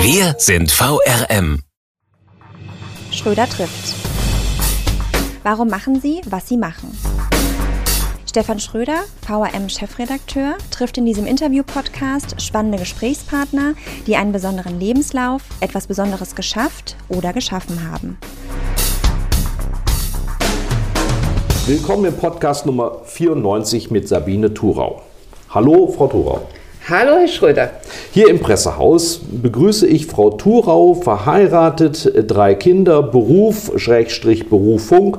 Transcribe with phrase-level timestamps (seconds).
[0.00, 1.60] Wir sind VRM.
[3.10, 3.96] Schröder trifft.
[5.42, 6.96] Warum machen Sie, was Sie machen?
[8.24, 13.74] Stefan Schröder, VRM-Chefredakteur, trifft in diesem Interview-Podcast spannende Gesprächspartner,
[14.06, 18.18] die einen besonderen Lebenslauf, etwas Besonderes geschafft oder geschaffen haben.
[21.66, 25.02] Willkommen im Podcast Nummer 94 mit Sabine Thurau.
[25.50, 26.48] Hallo, Frau Thurau.
[26.90, 27.70] Hallo, Herr Schröder.
[28.12, 35.18] Hier im Pressehaus begrüße ich Frau Thurau, verheiratet, drei Kinder, Beruf, Schrägstrich Berufung,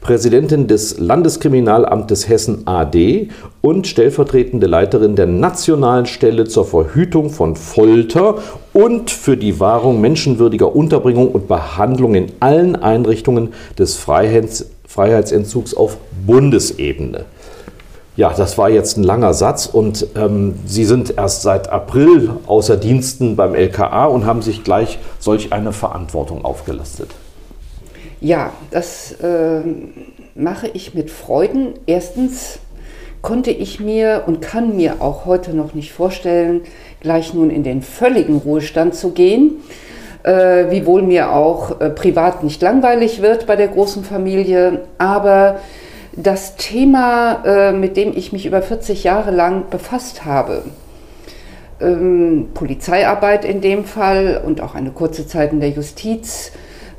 [0.00, 3.28] Präsidentin des Landeskriminalamtes Hessen AD
[3.60, 8.36] und stellvertretende Leiterin der Nationalen Stelle zur Verhütung von Folter
[8.72, 15.98] und für die Wahrung menschenwürdiger Unterbringung und Behandlung in allen Einrichtungen des Freiheits Freiheitsentzugs auf
[16.26, 17.26] Bundesebene.
[18.20, 22.76] Ja, das war jetzt ein langer Satz und ähm, Sie sind erst seit April außer
[22.76, 27.12] Diensten beim LKA und haben sich gleich solch eine Verantwortung aufgelastet.
[28.20, 29.62] Ja, das äh,
[30.34, 31.72] mache ich mit Freuden.
[31.86, 32.58] Erstens
[33.22, 36.60] konnte ich mir und kann mir auch heute noch nicht vorstellen,
[37.00, 39.62] gleich nun in den völligen Ruhestand zu gehen.
[40.24, 45.60] Äh, wiewohl mir auch äh, privat nicht langweilig wird bei der großen Familie, aber
[46.12, 50.62] das Thema, äh, mit dem ich mich über 40 Jahre lang befasst habe,
[51.80, 56.52] ähm, Polizeiarbeit in dem Fall und auch eine kurze Zeit in der Justiz,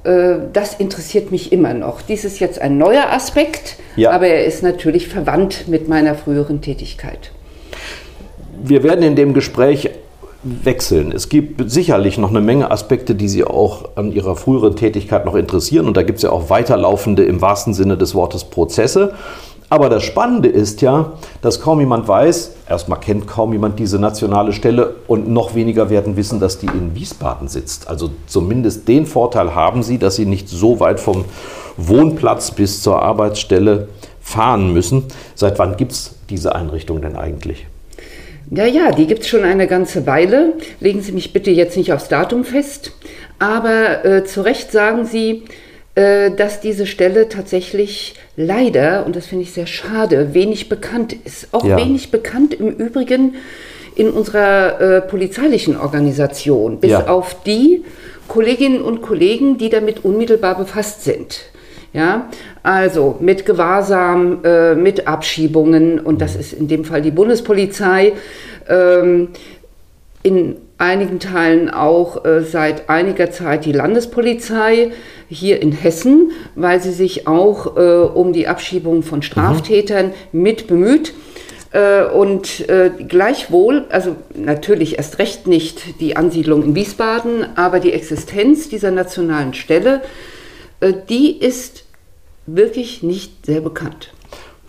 [0.03, 2.01] äh, das interessiert mich immer noch.
[2.01, 4.11] Dies ist jetzt ein neuer Aspekt, ja.
[4.11, 7.31] aber er ist natürlich verwandt mit meiner früheren Tätigkeit.
[8.63, 9.89] Wir werden in dem Gespräch
[10.43, 11.11] wechseln.
[11.11, 15.35] Es gibt sicherlich noch eine Menge Aspekte, die Sie auch an Ihrer früheren Tätigkeit noch
[15.35, 15.87] interessieren.
[15.87, 19.13] Und da gibt es ja auch weiterlaufende, im wahrsten Sinne des Wortes, Prozesse.
[19.69, 24.51] Aber das Spannende ist ja, dass kaum jemand weiß, erstmal kennt kaum jemand diese nationale
[24.51, 27.87] Stelle und noch weniger werden wissen, dass die in Wiesbaden sitzt.
[27.87, 31.23] Also zumindest den Vorteil haben sie, dass sie nicht so weit vom
[31.77, 33.87] Wohnplatz bis zur Arbeitsstelle
[34.19, 35.05] fahren müssen.
[35.35, 37.67] Seit wann gibt es diese Einrichtung denn eigentlich?
[38.53, 40.53] Ja, ja, die gibt es schon eine ganze Weile.
[40.81, 42.91] Legen Sie mich bitte jetzt nicht aufs Datum fest.
[43.39, 45.43] Aber äh, zu Recht sagen Sie,
[45.95, 51.53] äh, dass diese Stelle tatsächlich leider, und das finde ich sehr schade, wenig bekannt ist.
[51.53, 51.77] Auch ja.
[51.77, 53.35] wenig bekannt im Übrigen
[53.95, 57.07] in unserer äh, polizeilichen Organisation, bis ja.
[57.07, 57.85] auf die
[58.27, 61.50] Kolleginnen und Kollegen, die damit unmittelbar befasst sind.
[61.93, 62.29] Ja,
[62.63, 68.13] also mit Gewahrsam, äh, mit Abschiebungen und das ist in dem Fall die Bundespolizei.
[68.69, 69.29] Ähm,
[70.23, 74.91] in einigen Teilen auch äh, seit einiger Zeit die Landespolizei
[75.27, 80.41] hier in Hessen, weil sie sich auch äh, um die Abschiebung von Straftätern mhm.
[80.41, 81.13] mit bemüht.
[81.73, 87.91] Äh, und äh, gleichwohl, also natürlich erst recht nicht die Ansiedlung in Wiesbaden, aber die
[87.91, 90.01] Existenz dieser nationalen Stelle
[90.81, 91.80] äh, die ist
[92.55, 94.13] wirklich nicht sehr bekannt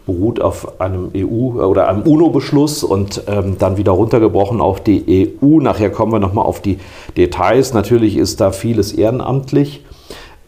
[0.07, 5.61] beruht auf einem EU- oder einem UNO-Beschluss und ähm, dann wieder runtergebrochen auf die EU.
[5.61, 6.79] Nachher kommen wir nochmal auf die
[7.17, 7.73] Details.
[7.73, 9.85] Natürlich ist da vieles ehrenamtlich.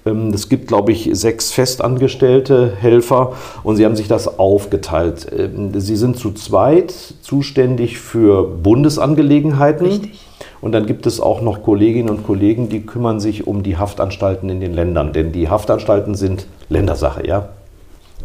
[0.06, 5.26] Ähm, es gibt, glaube ich, sechs festangestellte Helfer und sie haben sich das aufgeteilt.
[5.36, 9.86] Ähm, sie sind zu zweit zuständig für Bundesangelegenheiten.
[9.86, 10.20] Richtig.
[10.64, 14.48] Und dann gibt es auch noch Kolleginnen und Kollegen, die kümmern sich um die Haftanstalten
[14.48, 15.12] in den Ländern.
[15.12, 17.50] Denn die Haftanstalten sind Ländersache, ja?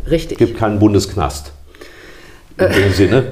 [0.10, 0.40] Richtig.
[0.40, 1.52] Es gibt keinen Bundesknast.
[2.58, 3.24] In äh, dem Sinne.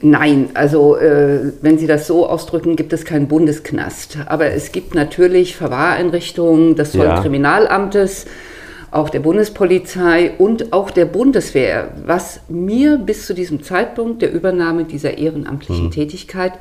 [0.00, 4.16] Nein, also äh, wenn Sie das so ausdrücken, gibt es keinen Bundesknast.
[4.24, 8.98] Aber es gibt natürlich Verwahreinrichtungen des Zollkriminalamtes, ja.
[8.98, 14.84] auch der Bundespolizei und auch der Bundeswehr, was mir bis zu diesem Zeitpunkt der Übernahme
[14.84, 15.90] dieser ehrenamtlichen hm.
[15.90, 16.54] Tätigkeit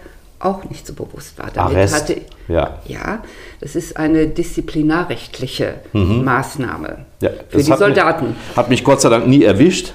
[0.46, 1.50] auch nicht so bewusst war.
[1.54, 1.96] Damit Arrest.
[1.96, 2.80] hatte ja.
[2.86, 3.24] ja,
[3.60, 6.24] das ist eine disziplinarrechtliche mhm.
[6.24, 8.28] Maßnahme ja, für die Soldaten.
[8.28, 9.94] Mich, hat mich Gott sei Dank nie erwischt.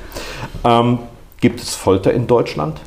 [0.65, 1.01] Ähm,
[1.41, 2.81] gibt es Folter in Deutschland?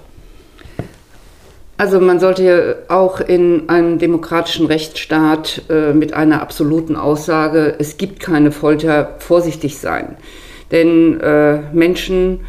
[1.78, 8.20] Also man sollte auch in einem demokratischen Rechtsstaat äh, mit einer absoluten Aussage, es gibt
[8.20, 10.18] keine Folter, vorsichtig sein.
[10.72, 12.42] Denn äh, Menschen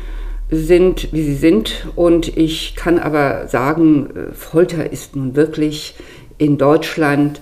[0.51, 1.87] sind, wie sie sind.
[1.97, 5.95] Und ich kann aber sagen, äh, Folter ist nun wirklich
[6.39, 7.41] in Deutschland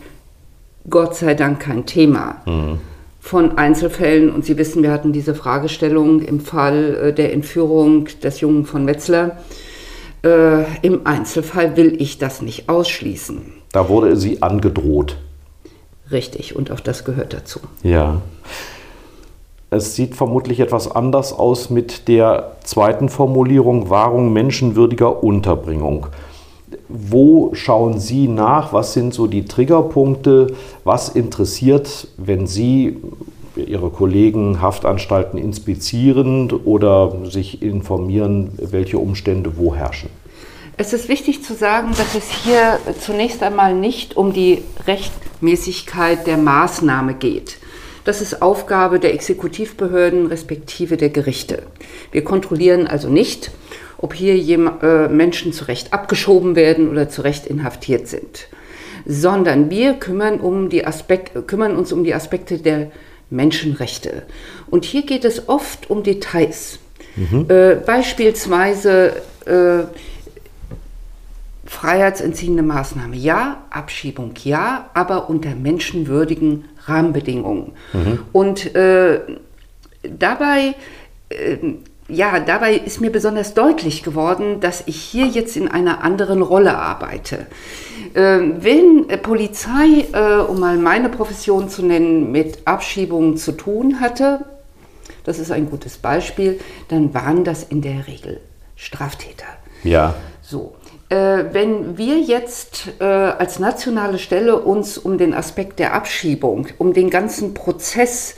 [0.89, 2.43] Gott sei Dank kein Thema.
[2.47, 2.81] Mhm.
[3.21, 8.41] Von Einzelfällen, und Sie wissen, wir hatten diese Fragestellung im Fall äh, der Entführung des
[8.41, 9.39] Jungen von Metzler.
[10.25, 13.53] Äh, Im Einzelfall will ich das nicht ausschließen.
[13.73, 15.19] Da wurde sie angedroht.
[16.11, 17.61] Richtig, und auch das gehört dazu.
[17.83, 18.23] Ja.
[19.71, 26.07] Es sieht vermutlich etwas anders aus mit der zweiten Formulierung Wahrung menschenwürdiger Unterbringung.
[26.89, 28.73] Wo schauen Sie nach?
[28.73, 30.55] Was sind so die Triggerpunkte?
[30.85, 32.97] Was interessiert, wenn Sie
[33.57, 40.09] Ihre Kollegen Haftanstalten inspizieren oder sich informieren, welche Umstände wo herrschen?
[40.79, 46.39] Es ist wichtig zu sagen, dass es hier zunächst einmal nicht um die Rechtmäßigkeit der
[46.39, 47.59] Maßnahme geht.
[48.09, 51.65] Das ist Aufgabe der Exekutivbehörden respektive der Gerichte.
[52.11, 53.51] Wir kontrollieren also nicht,
[53.99, 54.35] ob hier
[54.83, 58.49] äh, Menschen zu Recht abgeschoben werden oder zu Recht inhaftiert sind,
[59.05, 62.91] sondern wir kümmern, um Aspekt, kümmern uns um die Aspekte der
[63.29, 64.23] Menschenrechte.
[64.71, 66.79] Und hier geht es oft um Details.
[67.15, 67.45] Mhm.
[67.51, 69.81] Äh, beispielsweise äh,
[71.69, 77.73] freiheitsentziehende Maßnahme ja, Abschiebung ja, aber unter menschenwürdigen Rahmenbedingungen.
[77.93, 78.19] Mhm.
[78.33, 79.21] Und äh,
[80.03, 80.75] dabei
[81.29, 81.59] äh,
[82.11, 86.79] ja, dabei ist mir besonders deutlich geworden, dass ich hier jetzt in einer anderen Rolle
[86.79, 87.47] arbeite.
[88.15, 94.47] Ähm, wenn Polizei, äh, um mal meine Profession zu nennen, mit Abschiebungen zu tun hatte,
[95.25, 98.41] das ist ein gutes Beispiel, dann waren das in der Regel
[98.75, 99.45] Straftäter.
[99.85, 100.15] Ja.
[100.41, 100.77] So.
[101.11, 106.93] Äh, wenn wir jetzt äh, als nationale Stelle uns um den Aspekt der Abschiebung, um
[106.93, 108.37] den ganzen Prozess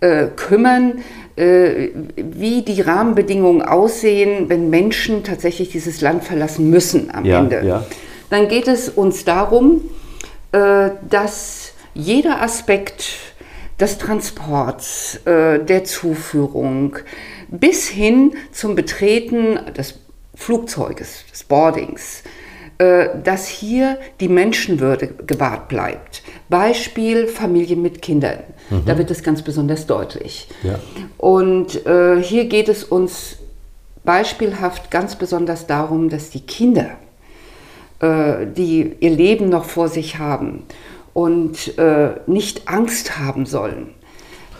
[0.00, 1.04] äh, kümmern,
[1.36, 7.62] äh, wie die Rahmenbedingungen aussehen, wenn Menschen tatsächlich dieses Land verlassen müssen am ja, Ende.
[7.64, 7.84] Ja.
[8.28, 9.82] Dann geht es uns darum,
[10.52, 13.04] äh, dass jeder Aspekt
[13.78, 16.96] des Transports, äh, der Zuführung
[17.48, 19.94] bis hin zum Betreten des
[20.40, 22.22] Flugzeuges, des Boardings,
[22.78, 26.22] dass hier die Menschenwürde gewahrt bleibt.
[26.48, 28.38] Beispiel Familie mit Kindern.
[28.70, 28.84] Mhm.
[28.86, 30.48] Da wird es ganz besonders deutlich.
[30.62, 30.78] Ja.
[31.18, 33.36] Und äh, hier geht es uns
[34.04, 36.92] beispielhaft ganz besonders darum, dass die Kinder,
[38.00, 40.64] äh, die ihr Leben noch vor sich haben
[41.12, 43.94] und äh, nicht Angst haben sollen,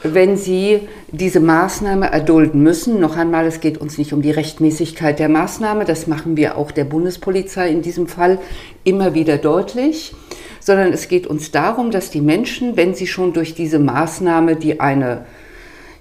[0.02, 3.00] wenn sie diese Maßnahme erdulden müssen.
[3.00, 6.70] Noch einmal, es geht uns nicht um die Rechtmäßigkeit der Maßnahme, das machen wir auch
[6.70, 8.38] der Bundespolizei in diesem Fall
[8.84, 10.14] immer wieder deutlich
[10.62, 14.78] sondern es geht uns darum, dass die Menschen, wenn sie schon durch diese Maßnahme, die
[14.78, 15.24] eine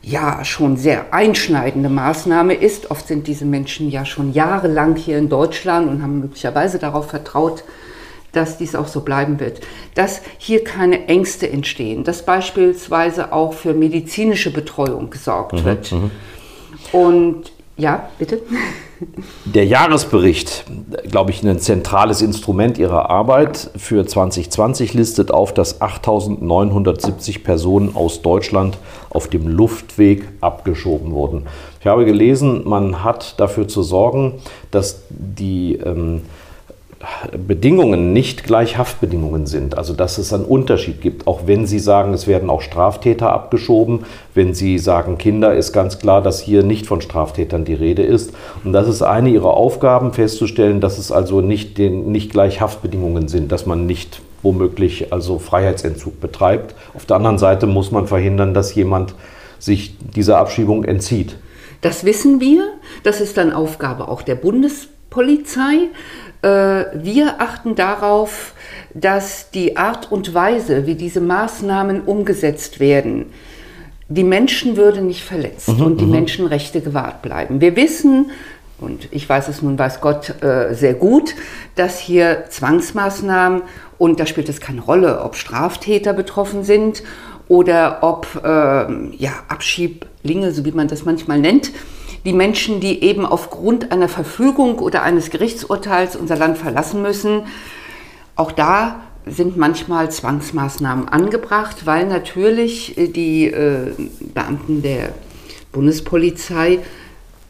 [0.01, 5.29] ja schon sehr einschneidende Maßnahme ist, oft sind diese Menschen ja schon jahrelang hier in
[5.29, 7.63] Deutschland und haben möglicherweise darauf vertraut,
[8.31, 9.61] dass dies auch so bleiben wird,
[9.95, 15.91] dass hier keine Ängste entstehen, dass beispielsweise auch für medizinische Betreuung gesorgt mhm, wird.
[15.91, 16.11] Mhm.
[16.91, 18.41] Und ja, bitte.
[19.45, 20.65] Der Jahresbericht,
[21.09, 28.21] glaube ich, ein zentrales Instrument Ihrer Arbeit für 2020 listet auf, dass 8.970 Personen aus
[28.21, 28.77] Deutschland
[29.09, 31.47] auf dem Luftweg abgeschoben wurden.
[31.79, 34.41] Ich habe gelesen, man hat dafür zu sorgen,
[34.71, 36.23] dass die ähm,
[37.47, 39.77] Bedingungen nicht gleich Haftbedingungen sind.
[39.77, 41.27] Also dass es einen Unterschied gibt.
[41.27, 45.99] Auch wenn Sie sagen, es werden auch Straftäter abgeschoben, wenn Sie sagen Kinder, ist ganz
[45.99, 48.33] klar, dass hier nicht von Straftätern die Rede ist.
[48.65, 53.29] Und das ist eine Ihrer Aufgaben, festzustellen, dass es also nicht, den, nicht gleich Haftbedingungen
[53.29, 56.75] sind, dass man nicht womöglich also Freiheitsentzug betreibt.
[56.93, 59.15] Auf der anderen Seite muss man verhindern, dass jemand
[59.57, 61.35] sich dieser Abschiebung entzieht.
[61.81, 62.63] Das wissen wir.
[63.03, 65.89] Das ist dann Aufgabe auch der Bundespolizei.
[66.41, 66.47] Äh,
[66.93, 68.53] wir achten darauf,
[68.93, 73.27] dass die Art und Weise, wie diese Maßnahmen umgesetzt werden,
[74.07, 76.11] die Menschenwürde nicht verletzt mhm, und die mhm.
[76.11, 77.61] Menschenrechte gewahrt bleiben.
[77.61, 78.31] Wir wissen,
[78.79, 81.35] und ich weiß es nun, weiß Gott, äh, sehr gut,
[81.75, 83.61] dass hier Zwangsmaßnahmen,
[83.97, 87.03] und da spielt es keine Rolle, ob Straftäter betroffen sind
[87.49, 91.71] oder ob äh, ja, Abschieblinge, so wie man das manchmal nennt,
[92.25, 97.43] die Menschen, die eben aufgrund einer Verfügung oder eines Gerichtsurteils unser Land verlassen müssen.
[98.35, 103.91] Auch da sind manchmal Zwangsmaßnahmen angebracht, weil natürlich äh, die äh,
[104.33, 105.13] Beamten der
[105.71, 106.79] Bundespolizei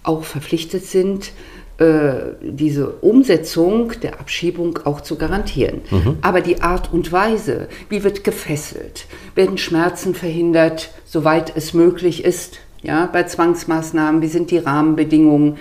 [0.04, 1.32] auch verpflichtet sind,
[1.78, 5.82] äh, diese Umsetzung der Abschiebung auch zu garantieren.
[5.90, 6.18] Mhm.
[6.22, 12.60] Aber die Art und Weise, wie wird gefesselt, werden Schmerzen verhindert, soweit es möglich ist,
[12.82, 15.58] ja, bei Zwangsmaßnahmen, wie sind die Rahmenbedingungen,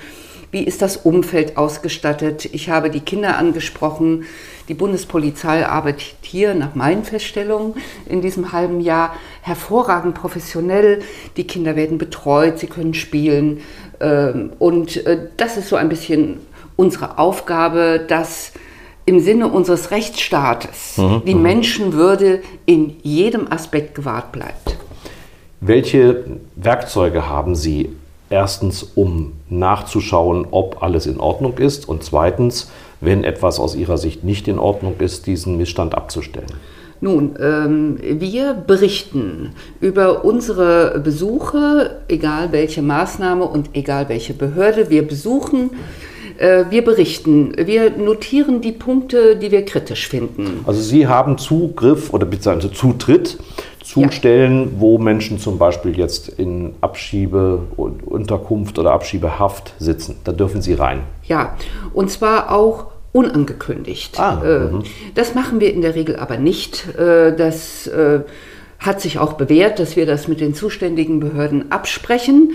[0.51, 2.47] wie ist das Umfeld ausgestattet.
[2.53, 4.25] Ich habe die Kinder angesprochen,
[4.69, 7.75] Die Bundespolizei arbeitet hier nach meinen Feststellungen
[8.07, 11.01] in diesem halben Jahr hervorragend professionell.
[11.37, 13.61] Die Kinder werden betreut, sie können spielen.
[13.99, 16.41] Ähm, und äh, das ist so ein bisschen
[16.77, 18.53] unsere Aufgabe, dass
[19.07, 21.23] im Sinne unseres Rechtsstaates mhm.
[21.27, 21.43] die mhm.
[21.43, 24.68] Menschenwürde in jedem Aspekt gewahrt bleibt.
[25.61, 26.25] Welche
[26.57, 27.91] Werkzeuge haben Sie
[28.31, 34.23] erstens, um nachzuschauen, ob alles in Ordnung ist und zweitens, wenn etwas aus Ihrer Sicht
[34.25, 36.53] nicht in Ordnung ist, diesen Missstand abzustellen?
[37.01, 45.07] Nun, ähm, wir berichten über unsere Besuche, egal welche Maßnahme und egal welche Behörde wir
[45.07, 45.71] besuchen.
[46.39, 50.65] Äh, wir berichten, wir notieren die Punkte, die wir kritisch finden.
[50.67, 53.39] Also Sie haben Zugriff oder beziehungsweise Zutritt
[53.83, 54.13] zu ja.
[54.13, 60.17] Stellen, wo Menschen zum Beispiel jetzt in Abschiebeunterkunft oder Abschiebehaft sitzen.
[60.25, 61.01] Da dürfen Sie rein.
[61.25, 61.57] Ja,
[61.93, 64.21] und zwar auch unangekündigt.
[64.21, 64.85] Ah, mhm.
[65.15, 66.87] das machen wir in der Regel aber nicht.
[66.97, 67.91] Äh, das
[68.79, 72.53] hat sich auch bewährt, dass wir das mit den zuständigen Behörden absprechen.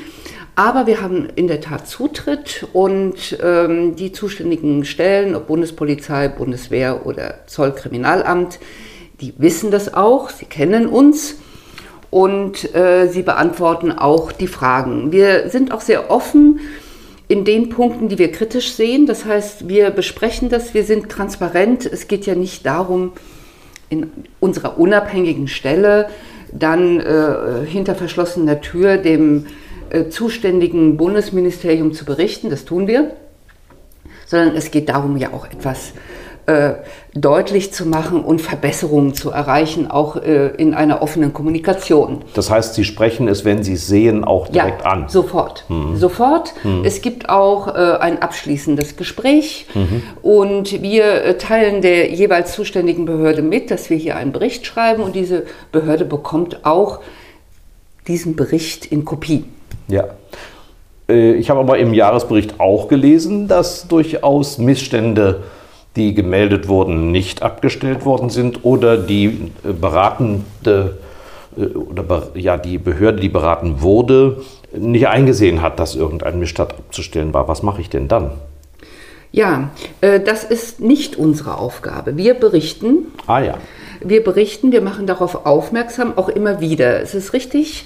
[0.56, 7.08] Aber wir haben in der Tat Zutritt und ähm, die zuständigen Stellen, ob Bundespolizei, Bundeswehr
[7.08, 8.60] oder Zollkriminalamt,
[9.20, 11.38] die wissen das auch, sie kennen uns
[12.12, 15.12] und äh, sie beantworten auch die Fragen.
[15.12, 16.60] Wir sind auch sehr offen
[17.28, 19.08] in den Punkten, die wir kritisch sehen.
[19.08, 21.88] Das heißt, wir besprechen das, wir sind transparent.
[21.88, 23.14] Es geht ja nicht darum,
[23.90, 26.10] in unserer unabhängigen Stelle
[26.52, 29.48] dann äh, hinter verschlossener Tür dem
[29.94, 33.12] äh, zuständigen Bundesministerium zu berichten, das tun wir,
[34.26, 35.94] sondern es geht darum, ja auch etwas
[36.46, 36.74] äh,
[37.14, 42.26] deutlich zu machen und Verbesserungen zu erreichen, auch äh, in einer offenen Kommunikation.
[42.34, 45.08] Das heißt, Sie sprechen es, wenn Sie es sehen, auch direkt ja, an?
[45.08, 45.64] Sofort.
[45.70, 45.96] Mhm.
[45.96, 46.54] Sofort.
[46.64, 46.84] Mhm.
[46.84, 50.04] Es gibt auch äh, ein abschließendes Gespräch mhm.
[50.22, 55.04] und wir äh, teilen der jeweils zuständigen Behörde mit, dass wir hier einen Bericht schreiben
[55.04, 57.00] und diese Behörde bekommt auch
[58.08, 59.46] diesen Bericht in Kopie.
[59.88, 60.06] Ja.
[61.10, 65.44] Äh, ich habe aber im Jahresbericht auch gelesen, dass durchaus Missstände,
[65.96, 70.98] die gemeldet wurden, nicht abgestellt worden sind oder die äh, beratende
[71.58, 74.42] äh, oder ja, die Behörde, die beraten wurde,
[74.76, 77.48] nicht eingesehen hat, dass irgendein Missstand abzustellen war.
[77.48, 78.32] Was mache ich denn dann?
[79.32, 79.72] Ja,
[80.02, 82.18] das ist nicht unsere Aufgabe.
[82.18, 83.08] Wir berichten.
[83.26, 83.58] Ah ja.
[84.00, 87.02] Wir berichten, wir machen darauf aufmerksam, auch immer wieder.
[87.02, 87.86] Es ist richtig,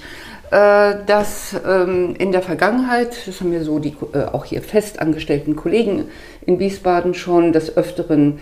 [0.50, 6.04] dass ähm, in der Vergangenheit, das haben mir so die äh, auch hier festangestellten Kollegen
[6.46, 8.40] in Wiesbaden schon des Öfteren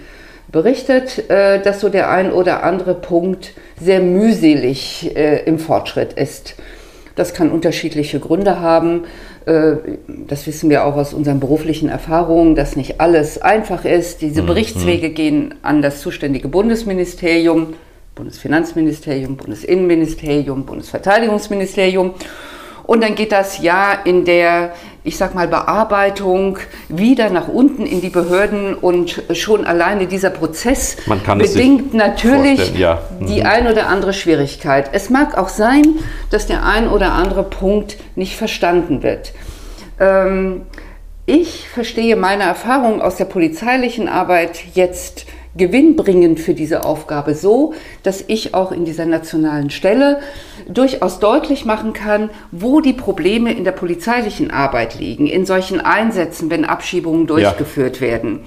[0.52, 6.54] berichtet, äh, dass so der ein oder andere Punkt sehr mühselig im Fortschritt ist.
[7.14, 9.04] Das kann unterschiedliche Gründe haben.
[9.44, 14.22] Das wissen wir auch aus unseren beruflichen Erfahrungen, dass nicht alles einfach ist.
[14.22, 14.46] Diese mhm.
[14.46, 17.74] Berichtswege gehen an das zuständige Bundesministerium.
[18.16, 22.14] Bundesfinanzministerium, Bundesinnenministerium, Bundesverteidigungsministerium.
[22.82, 24.72] Und dann geht das Jahr in der,
[25.04, 26.58] ich sag mal, Bearbeitung
[26.88, 30.96] wieder nach unten in die Behörden und schon alleine dieser Prozess
[31.36, 33.02] bedingt natürlich ja.
[33.20, 33.26] mhm.
[33.26, 34.90] die ein oder andere Schwierigkeit.
[34.92, 35.84] Es mag auch sein,
[36.30, 39.32] dass der ein oder andere Punkt nicht verstanden wird.
[40.00, 40.62] Ähm,
[41.26, 48.24] ich verstehe meine Erfahrung aus der polizeilichen Arbeit jetzt gewinnbringend für diese Aufgabe so, dass
[48.26, 50.20] ich auch in dieser nationalen Stelle
[50.68, 56.50] durchaus deutlich machen kann, wo die Probleme in der polizeilichen Arbeit liegen, in solchen Einsätzen,
[56.50, 58.02] wenn Abschiebungen durchgeführt ja.
[58.02, 58.40] werden.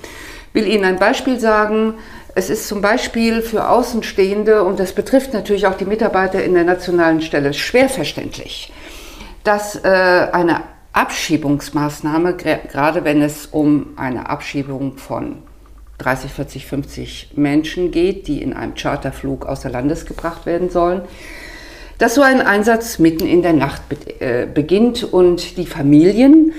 [0.54, 1.96] Ich will Ihnen ein Beispiel sagen.
[2.36, 6.64] Es ist zum Beispiel für Außenstehende, und das betrifft natürlich auch die Mitarbeiter in der
[6.64, 8.72] nationalen Stelle, schwer verständlich,
[9.44, 10.62] dass äh, eine
[10.94, 15.44] Abschiebungsmaßnahme, gerade wenn es um eine Abschiebung von
[16.00, 21.02] 30, 40, 50 Menschen geht, die in einem Charterflug außer Landes gebracht werden sollen,
[21.98, 23.82] dass so ein Einsatz mitten in der Nacht
[24.20, 26.54] äh, beginnt und die Familien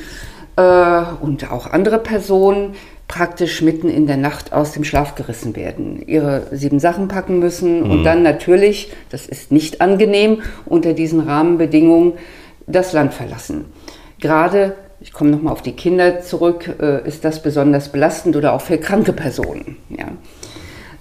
[0.57, 2.75] äh, und auch andere Personen
[3.09, 7.83] praktisch mitten in der Nacht aus dem Schlaf gerissen werden, ihre sieben Sachen packen müssen
[7.83, 7.91] mhm.
[7.91, 12.13] und dann natürlich, das ist nicht angenehm, unter diesen Rahmenbedingungen
[12.69, 13.65] das Land verlassen.
[14.21, 18.61] Gerade ich komme nochmal auf die Kinder zurück, äh, ist das besonders belastend oder auch
[18.61, 19.77] für kranke Personen.
[19.89, 20.09] Ja.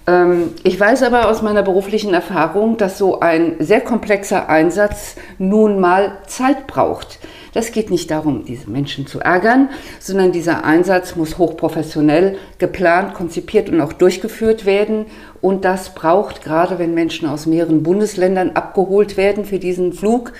[0.06, 5.80] Ähm, ich weiß aber aus meiner beruflichen Erfahrung, dass so ein sehr komplexer Einsatz nun
[5.80, 7.18] mal Zeit braucht.
[7.52, 13.68] Das geht nicht darum, diese Menschen zu ärgern, sondern dieser Einsatz muss hochprofessionell geplant, konzipiert
[13.68, 15.06] und auch durchgeführt werden.
[15.40, 20.32] Und das braucht, gerade wenn Menschen aus mehreren Bundesländern abgeholt werden für diesen Flug,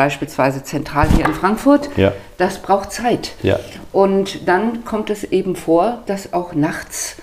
[0.00, 2.14] beispielsweise zentral hier in Frankfurt, ja.
[2.38, 3.32] das braucht Zeit.
[3.42, 3.60] Ja.
[3.92, 7.16] Und dann kommt es eben vor, dass auch nachts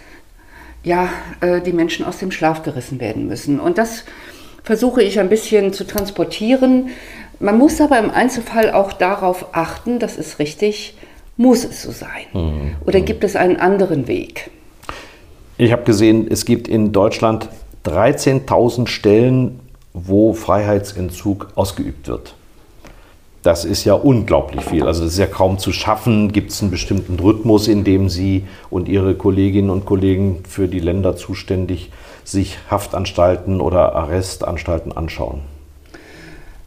[0.83, 1.09] ja,
[1.41, 3.59] äh, die Menschen aus dem Schlaf gerissen werden müssen.
[3.59, 4.03] Und das
[4.63, 6.89] versuche ich ein bisschen zu transportieren.
[7.39, 10.95] Man muss aber im Einzelfall auch darauf achten, das ist richtig,
[11.35, 12.27] muss es so sein?
[12.31, 12.75] Mhm.
[12.85, 14.51] Oder gibt es einen anderen Weg?
[15.57, 17.49] Ich habe gesehen, es gibt in Deutschland
[17.85, 19.61] 13.000 Stellen,
[19.93, 22.35] wo Freiheitsentzug ausgeübt wird.
[23.43, 24.85] Das ist ja unglaublich viel.
[24.85, 26.31] Also das ist ja kaum zu schaffen.
[26.31, 30.79] Gibt es einen bestimmten Rhythmus, in dem Sie und Ihre Kolleginnen und Kollegen für die
[30.79, 31.91] Länder zuständig
[32.23, 35.41] sich Haftanstalten oder Arrestanstalten anschauen?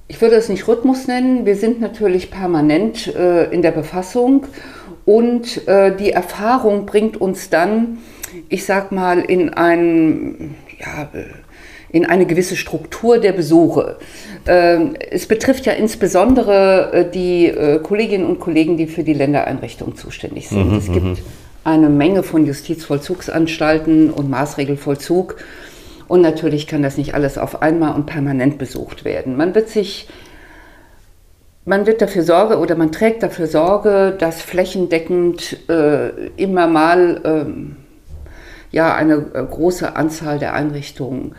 [0.08, 1.46] Ich würde es nicht Rhythmus nennen.
[1.46, 4.46] Wir sind natürlich permanent äh, in der Befassung
[5.04, 7.98] und äh, die Erfahrung bringt uns dann,
[8.48, 11.08] ich sag mal, in ein, ja,
[11.92, 13.96] in eine gewisse Struktur der Besuche.
[14.46, 19.96] Ähm, es betrifft ja insbesondere äh, die äh, Kolleginnen und Kollegen, die für die Ländereinrichtung
[19.96, 20.70] zuständig sind.
[20.70, 21.16] Mhm, es gibt mhm.
[21.64, 25.36] eine Menge von Justizvollzugsanstalten und Maßregelvollzug.
[26.06, 29.36] Und natürlich kann das nicht alles auf einmal und permanent besucht werden.
[29.36, 30.08] Man wird sich
[31.66, 37.76] man wird dafür Sorge oder man trägt dafür Sorge, dass flächendeckend äh, immer mal ähm,
[38.72, 41.34] ja, eine äh, große Anzahl der Einrichtungen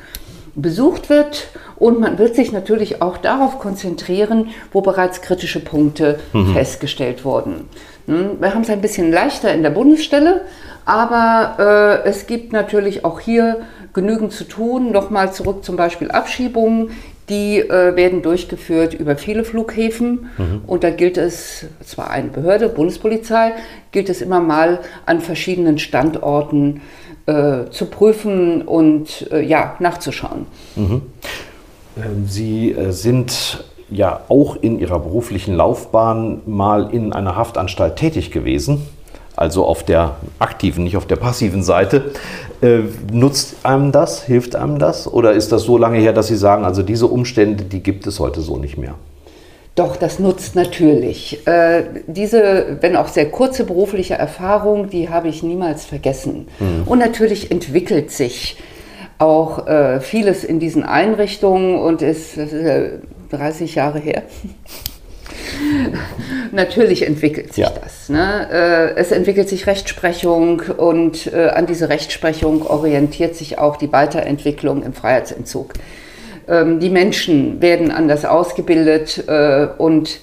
[0.56, 6.54] besucht wird und man wird sich natürlich auch darauf konzentrieren, wo bereits kritische Punkte mhm.
[6.54, 7.70] festgestellt wurden.
[8.08, 10.42] Hm, wir haben es ein bisschen leichter in der Bundesstelle,
[10.86, 13.62] aber äh, es gibt natürlich auch hier
[13.94, 14.92] genügend zu tun.
[14.92, 16.92] Nochmal zurück zum Beispiel Abschiebungen.
[17.30, 20.62] Die äh, werden durchgeführt über viele Flughäfen mhm.
[20.68, 23.54] und da gilt es, zwar eine Behörde, Bundespolizei,
[23.94, 26.82] gilt es immer mal an verschiedenen Standorten
[27.26, 30.46] äh, zu prüfen und äh, ja, nachzuschauen.
[30.76, 31.02] Mhm.
[31.98, 38.32] Ähm, Sie äh, sind ja auch in Ihrer beruflichen Laufbahn mal in einer Haftanstalt tätig
[38.32, 38.88] gewesen,
[39.36, 42.12] also auf der aktiven, nicht auf der passiven Seite.
[42.62, 46.38] Äh, nutzt einem das, hilft einem das oder ist das so lange her, dass Sie
[46.38, 48.96] sagen, also diese Umstände, die gibt es heute so nicht mehr?
[49.76, 51.48] Doch, das nutzt natürlich.
[51.48, 56.50] Äh, diese, wenn auch sehr kurze berufliche Erfahrung, die habe ich niemals vergessen.
[56.60, 56.84] Mhm.
[56.86, 58.58] Und natürlich entwickelt sich
[59.18, 64.24] auch äh, vieles in diesen Einrichtungen und ist, ist äh, 30 Jahre her.
[66.52, 67.70] Natürlich entwickelt sich ja.
[67.70, 68.10] das.
[68.10, 68.50] Ne?
[68.52, 74.92] Äh, es entwickelt sich Rechtsprechung und an diese Rechtsprechung orientiert sich auch die Weiterentwicklung im
[74.92, 75.76] Freiheitsentzug.
[76.48, 80.20] Ähm, die Menschen werden anders ausgebildet äh, und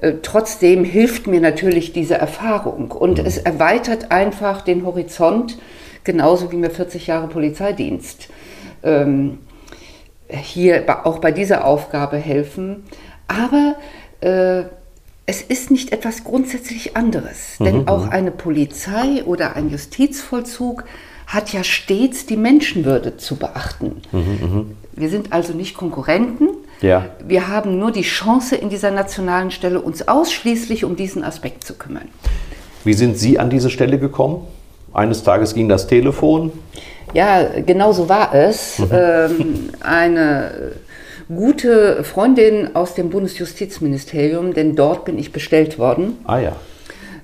[0.00, 3.26] äh, trotzdem hilft mir natürlich diese Erfahrung und mhm.
[3.26, 5.58] es erweitert einfach den Horizont,
[6.04, 8.28] genauso wie mir 40 Jahre Polizeidienst
[8.82, 9.38] ähm,
[10.28, 12.84] hier auch bei dieser Aufgabe helfen.
[13.26, 13.76] Aber
[14.20, 14.64] äh,
[15.26, 17.64] es ist nicht etwas grundsätzlich anderes, mhm.
[17.64, 20.84] denn auch eine Polizei oder ein Justizvollzug
[21.26, 24.00] hat ja stets die Menschenwürde zu beachten.
[24.12, 24.64] Mhm, mh.
[24.98, 26.48] Wir sind also nicht Konkurrenten.
[26.80, 27.06] Ja.
[27.24, 31.74] Wir haben nur die Chance in dieser nationalen Stelle, uns ausschließlich um diesen Aspekt zu
[31.74, 32.08] kümmern.
[32.84, 34.46] Wie sind Sie an diese Stelle gekommen?
[34.92, 36.52] Eines Tages ging das Telefon.
[37.14, 38.78] Ja, genau so war es.
[38.78, 38.88] Mhm.
[38.92, 40.72] Ähm, eine
[41.28, 46.56] gute Freundin aus dem Bundesjustizministerium, denn dort bin ich bestellt worden, ah, ja.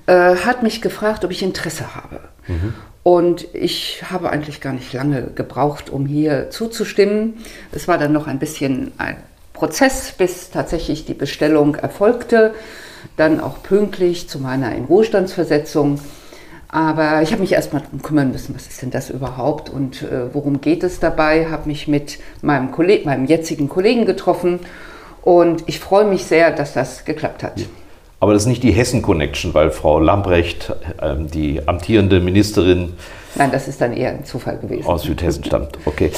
[0.07, 2.21] äh, hat mich gefragt, ob ich Interesse habe.
[2.47, 2.75] Mhm.
[3.05, 7.35] Und ich habe eigentlich gar nicht lange gebraucht, um hier zuzustimmen.
[7.71, 9.19] Es war dann noch ein bisschen ein
[9.53, 12.55] Prozess, bis tatsächlich die Bestellung erfolgte.
[13.19, 16.01] Dann auch pünktlich zu meiner In-Ruhestandsversetzung.
[16.69, 20.35] Aber ich habe mich erstmal darum kümmern müssen, was ist denn das überhaupt und äh,
[20.35, 21.47] worum geht es dabei.
[21.51, 24.61] Habe mich mit meinem, Kolleg meinem jetzigen Kollegen getroffen
[25.23, 27.61] und ich freue mich sehr, dass das geklappt hat.
[27.61, 27.67] Ja.
[28.25, 32.95] Aber das ist nicht die Hessen-Connection, weil Frau Lamprecht, äh, die amtierende Ministerin.
[33.35, 34.87] Nein, das ist dann eher ein Zufall gewesen.
[34.87, 35.77] Aus Südhessen stammt.
[35.85, 36.11] Okay.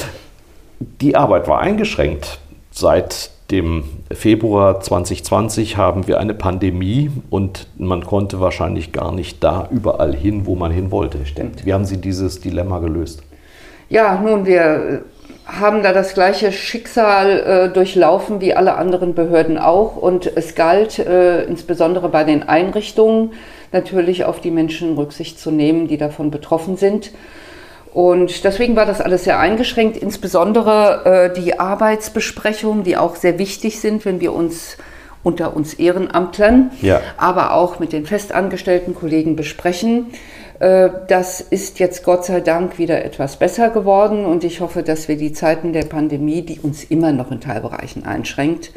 [1.01, 2.39] Die Arbeit war eingeschränkt.
[2.71, 9.67] Seit dem Februar 2020 haben wir eine Pandemie und man konnte wahrscheinlich gar nicht da
[9.69, 11.25] überall hin, wo man hin wollte.
[11.25, 11.65] Stimmt.
[11.65, 13.21] Wie haben Sie dieses Dilemma gelöst?
[13.89, 15.03] Ja, nun, wir
[15.47, 19.95] haben da das gleiche Schicksal äh, durchlaufen wie alle anderen Behörden auch.
[19.95, 23.31] Und es galt äh, insbesondere bei den Einrichtungen
[23.71, 27.11] natürlich auf die Menschen Rücksicht zu nehmen, die davon betroffen sind.
[27.93, 33.79] Und deswegen war das alles sehr eingeschränkt, insbesondere äh, die Arbeitsbesprechungen, die auch sehr wichtig
[33.79, 34.77] sind, wenn wir uns
[35.23, 37.01] unter uns Ehrenamtlern, ja.
[37.17, 40.07] aber auch mit den festangestellten Kollegen besprechen.
[40.59, 45.07] Äh, das ist jetzt Gott sei Dank wieder etwas besser geworden und ich hoffe, dass
[45.07, 48.71] wir die Zeiten der Pandemie, die uns immer noch in Teilbereichen einschränkt,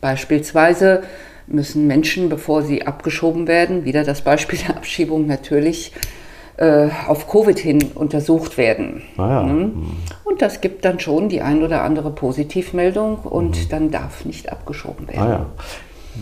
[0.00, 1.02] beispielsweise
[1.46, 5.92] müssen Menschen, bevor sie abgeschoben werden, wieder das Beispiel der Abschiebung natürlich,
[6.56, 9.02] äh, auf Covid hin untersucht werden.
[9.16, 9.42] Ah ja.
[9.42, 9.72] Ne?
[10.24, 13.68] Und das gibt dann schon die ein oder andere Positivmeldung und Mhm.
[13.70, 15.20] dann darf nicht abgeschoben werden.
[15.20, 15.46] Ah ja.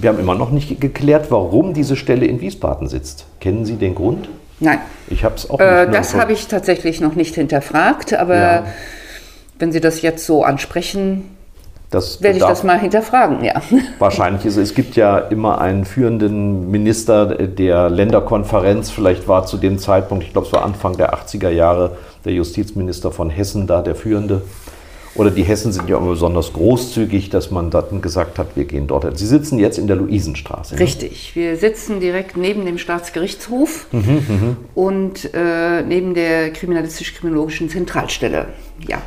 [0.00, 3.26] Wir haben immer noch nicht geklärt, warum diese Stelle in Wiesbaden sitzt.
[3.40, 4.28] Kennen Sie den Grund?
[4.60, 8.36] Nein, Ich habe es auch äh, nicht das habe ich tatsächlich noch nicht hinterfragt, aber
[8.36, 8.64] Ja.
[9.58, 11.36] wenn Sie das jetzt so ansprechen,
[11.90, 13.60] Das werde ich das mal hinterfragen, ja.
[13.98, 18.90] Wahrscheinlich ist es gibt ja immer einen führenden Minister der Länderkonferenz.
[18.90, 23.10] Vielleicht war zu dem Zeitpunkt, ich glaube, es war Anfang der 80er Jahre, der Justizminister
[23.10, 24.42] von Hessen da der führende.
[25.16, 28.86] Oder die Hessen sind ja immer besonders großzügig, dass man dann gesagt hat, wir gehen
[28.86, 29.18] dort.
[29.18, 30.74] Sie sitzen jetzt in der Luisenstraße.
[30.74, 30.80] ne?
[30.80, 31.34] Richtig.
[31.34, 38.46] Wir sitzen direkt neben dem Staatsgerichtshof Mhm, und äh, neben der kriminalistisch-kriminologischen Zentralstelle.
[38.86, 39.02] Ja.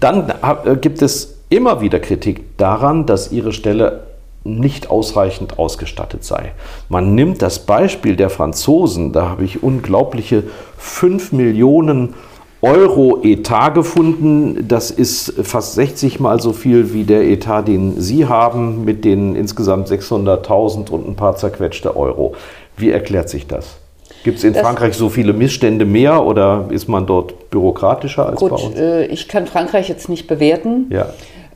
[0.00, 4.04] Dann äh, gibt es immer wieder Kritik daran, dass Ihre Stelle
[4.44, 6.52] nicht ausreichend ausgestattet sei.
[6.88, 10.44] Man nimmt das Beispiel der Franzosen, da habe ich unglaubliche
[10.78, 12.14] 5 Millionen
[12.60, 14.66] Euro Etat gefunden.
[14.66, 19.36] Das ist fast 60 mal so viel wie der Etat, den Sie haben, mit den
[19.36, 22.34] insgesamt 600.000 und ein paar zerquetschte Euro.
[22.76, 23.76] Wie erklärt sich das?
[24.24, 28.40] Gibt es in Das- Frankreich so viele Missstände mehr oder ist man dort bürokratischer als
[28.40, 28.76] bei Gut, uns?
[28.76, 30.86] äh, ich kann Frankreich jetzt nicht bewerten.
[30.90, 31.06] Ja.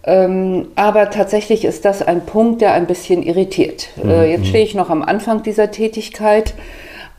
[0.05, 3.89] Ähm, aber tatsächlich ist das ein Punkt, der ein bisschen irritiert.
[4.03, 6.55] Mhm, Äh, jetzt stehe ich noch am Anfang dieser Tätigkeit,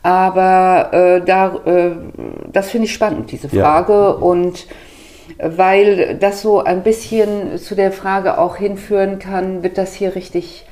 [0.04, 1.92] aber äh, da, äh,
[2.52, 3.64] das finde ich spannend, diese Ja.
[3.64, 4.16] Frage.
[4.16, 4.66] Und
[5.38, 10.66] weil das so ein bisschen zu der Frage auch hinführen kann, wird das hier richtig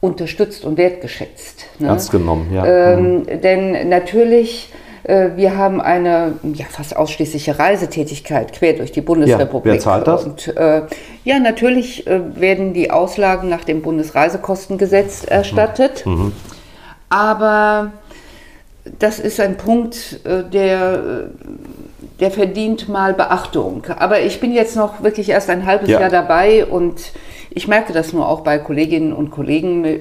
[0.00, 1.66] unterstützt und wertgeschätzt.
[1.78, 1.86] ne?
[1.86, 2.66] Ernst genommen, ja.
[2.66, 4.72] Ähm, denn natürlich,
[5.04, 9.74] äh, wir haben eine ja, fast ausschließliche Reisetätigkeit quer durch die Bundesrepublik.
[9.74, 10.24] wer zahlt das?
[10.24, 10.82] Und äh,
[11.22, 16.04] ja, natürlich äh, werden die Auslagen nach dem Bundesreisekostengesetz erstattet.
[16.04, 16.32] Mhm.
[17.08, 17.92] Aber
[18.98, 21.48] das ist ein Punkt, äh, der, äh,
[22.20, 23.84] der verdient mal Beachtung.
[23.96, 26.00] Aber ich bin jetzt noch wirklich erst ein halbes Ja.
[26.00, 27.12] Jahr dabei und
[27.50, 30.00] ich merke das nur auch bei Kolleginnen und Kollegen, äh,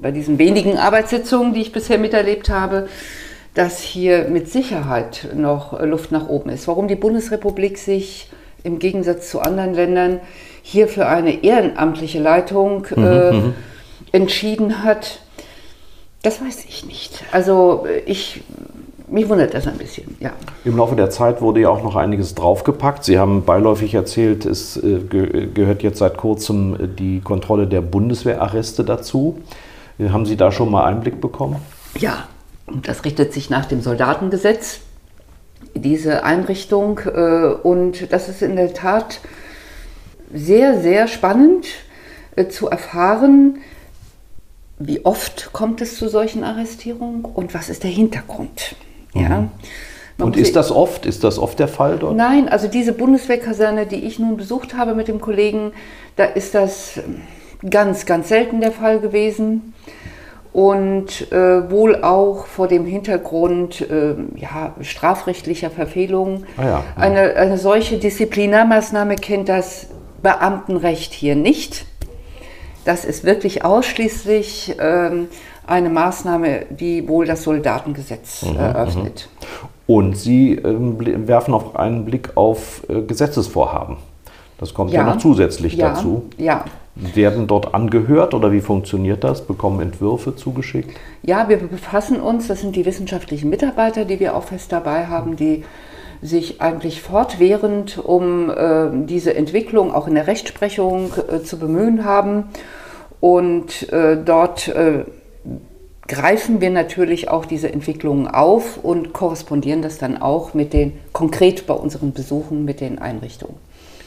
[0.00, 2.88] bei diesen wenigen Arbeitssitzungen, die ich bisher miterlebt habe,
[3.54, 6.68] dass hier mit Sicherheit noch Luft nach oben ist.
[6.68, 8.28] Warum die Bundesrepublik sich
[8.64, 10.20] im Gegensatz zu anderen Ländern
[10.62, 13.52] hier für eine ehrenamtliche Leitung äh,
[14.12, 15.20] entschieden hat,
[16.26, 17.22] das weiß ich nicht.
[17.30, 18.42] Also äh, ich,
[19.08, 20.32] mich wundert das ein bisschen, ja.
[20.64, 23.04] Im Laufe der Zeit wurde ja auch noch einiges draufgepackt.
[23.04, 27.80] Sie haben beiläufig erzählt, es äh, ge gehört jetzt seit kurzem äh, die Kontrolle der
[27.80, 29.38] Bundeswehrarreste dazu.
[30.00, 31.56] Äh, Haben Sie da schon mal Einblick bekommen?
[31.96, 32.26] Ja,
[32.82, 34.80] das richtet sich nach dem Soldatengesetz,
[35.74, 36.98] diese Einrichtung.
[37.06, 39.20] äh, Und das ist in der Tat
[40.34, 41.66] sehr, sehr spannend
[42.34, 43.58] äh, zu erfahren,
[44.78, 48.76] wie oft kommt es zu solchen Arrestierungen und was ist der Hintergrund.
[49.14, 49.48] Ja.
[50.18, 51.04] Man Und ist das oft?
[51.04, 52.16] Ist das oft der Fall dort?
[52.16, 55.72] Nein, also diese Bundeswehrkaserne, die ich nun besucht habe mit dem Kollegen,
[56.16, 57.00] da ist das
[57.68, 59.74] ganz, ganz selten der Fall gewesen.
[60.52, 66.46] Und äh, wohl auch vor dem Hintergrund äh, ja, strafrechtlicher Verfehlungen.
[66.56, 66.84] Ah ja.
[66.96, 69.88] Eine, eine solche Disziplinarmaßnahme kennt das
[70.22, 71.84] Beamtenrecht hier nicht.
[72.86, 75.26] Das ist wirklich ausschließlich ähm,
[75.66, 79.28] eine Maßnahme, die wohl das Soldatengesetz Mhm, eröffnet.
[79.88, 83.96] Und Sie ähm, werfen auch einen Blick auf äh, Gesetzesvorhaben.
[84.58, 86.30] Das kommt ja, noch zusätzlich ja, dazu.
[86.38, 89.44] Ja, Werden dort angehört oder wie funktioniert das?
[89.44, 90.96] Bekommen Entwürfe zugeschickt?
[91.22, 95.34] Ja, wir befassen uns, das sind die wissenschaftlichen Mitarbeiter, die wir auch fest dabei haben,
[95.36, 95.64] die
[96.22, 102.44] sich eigentlich fortwährend um äh, diese Entwicklung auch in der Rechtsprechung äh, zu bemühen haben.
[103.20, 105.04] Und äh, dort äh,
[106.06, 111.66] greifen wir natürlich auch diese Entwicklungen auf und korrespondieren das dann auch mit den, konkret
[111.66, 113.56] bei unseren Besuchen mit den Einrichtungen.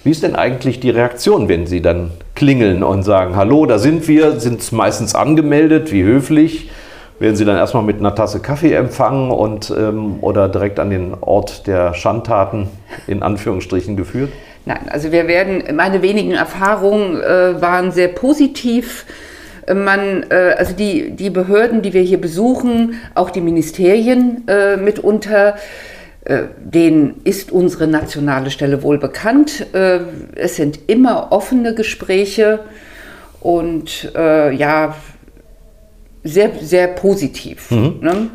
[0.03, 4.07] Wie ist denn eigentlich die Reaktion, wenn Sie dann klingeln und sagen, hallo, da sind
[4.07, 6.69] wir, sind meistens angemeldet, wie höflich?
[7.19, 11.13] Werden Sie dann erstmal mit einer Tasse Kaffee empfangen und, ähm, oder direkt an den
[11.19, 12.69] Ort der Schandtaten
[13.07, 14.31] in Anführungsstrichen geführt?
[14.65, 19.05] Nein, also wir werden, meine wenigen Erfahrungen äh, waren sehr positiv.
[19.67, 25.55] Man, äh, also die, die Behörden, die wir hier besuchen, auch die Ministerien äh, mitunter,
[26.23, 29.67] äh, denen ist unsere nationale Stelle wohl bekannt.
[29.73, 29.99] Äh,
[30.35, 32.59] es sind immer offene Gespräche
[33.41, 34.95] und äh, ja,
[36.23, 37.71] sehr, sehr positiv.
[37.71, 38.29] Ne?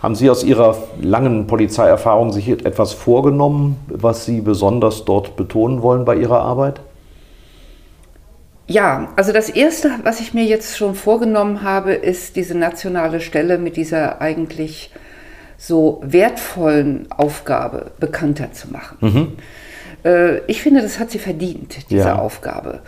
[0.00, 6.04] Haben Sie aus Ihrer langen Polizeierfahrung sich etwas vorgenommen, was Sie besonders dort betonen wollen
[6.04, 6.80] bei Ihrer Arbeit?
[8.66, 13.58] Ja, also das Erste, was ich mir jetzt schon vorgenommen habe, ist diese nationale Stelle
[13.58, 14.90] mit dieser eigentlich
[15.58, 18.96] so wertvollen Aufgabe bekannter zu machen.
[19.00, 19.32] Mhm.
[20.04, 22.18] Äh, ich finde, das hat sie verdient, diese ja.
[22.18, 22.80] Aufgabe.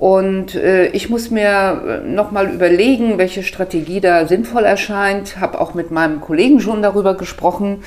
[0.00, 5.38] Und äh, ich muss mir nochmal überlegen, welche Strategie da sinnvoll erscheint.
[5.38, 7.84] Habe auch mit meinem Kollegen schon darüber gesprochen.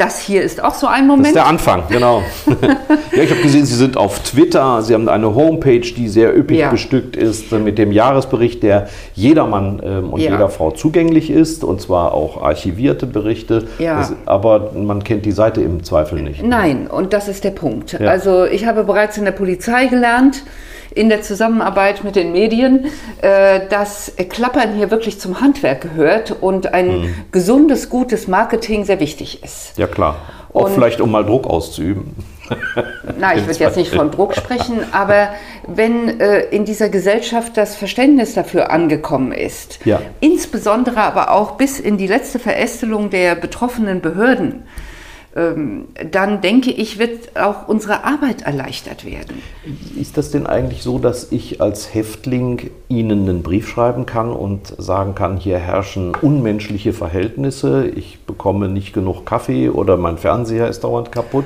[0.00, 1.26] Das hier ist auch so ein Moment.
[1.26, 2.22] Das ist der Anfang, genau.
[3.12, 4.80] ja, ich habe gesehen, Sie sind auf Twitter.
[4.80, 6.70] Sie haben eine Homepage, die sehr üppig ja.
[6.70, 10.30] bestückt ist mit dem Jahresbericht, der jedermann ähm, und ja.
[10.30, 11.64] jeder Frau zugänglich ist.
[11.64, 13.68] Und zwar auch archivierte Berichte.
[13.78, 13.98] Ja.
[13.98, 16.42] Das, aber man kennt die Seite im Zweifel nicht.
[16.42, 18.00] Nein, und das ist der Punkt.
[18.00, 20.44] Also ich habe bereits in der Polizei gelernt,
[20.94, 22.86] in der Zusammenarbeit mit den Medien,
[23.22, 27.14] äh, dass Klappern hier wirklich zum Handwerk gehört und ein mhm.
[27.32, 29.76] gesundes, gutes Marketing sehr wichtig ist.
[29.76, 30.16] Ja klar.
[30.52, 32.16] Auch und, vielleicht, um mal Druck auszuüben.
[33.18, 35.30] Nein, ich würde jetzt nicht von Druck sprechen, aber
[35.66, 40.00] wenn äh, in dieser Gesellschaft das Verständnis dafür angekommen ist, ja.
[40.20, 44.64] insbesondere aber auch bis in die letzte Verästelung der betroffenen Behörden,
[45.32, 49.40] dann denke ich, wird auch unsere Arbeit erleichtert werden.
[49.96, 54.74] Ist das denn eigentlich so, dass ich als Häftling Ihnen einen Brief schreiben kann und
[54.78, 60.82] sagen kann, hier herrschen unmenschliche Verhältnisse, ich bekomme nicht genug Kaffee oder mein Fernseher ist
[60.82, 61.44] dauernd kaputt?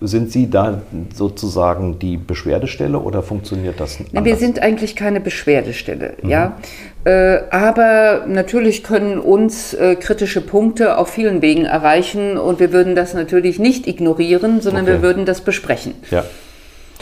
[0.00, 0.82] Sind Sie da
[1.12, 4.12] sozusagen die Beschwerdestelle oder funktioniert das nicht?
[4.12, 6.30] Wir sind eigentlich keine Beschwerdestelle, mhm.
[6.30, 6.56] ja.
[7.04, 12.94] Äh, aber natürlich können uns äh, kritische Punkte auf vielen Wegen erreichen und wir würden
[12.94, 14.92] das natürlich nicht ignorieren, sondern okay.
[14.94, 16.24] wir würden das besprechen ja.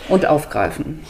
[0.09, 1.00] und aufgreifen.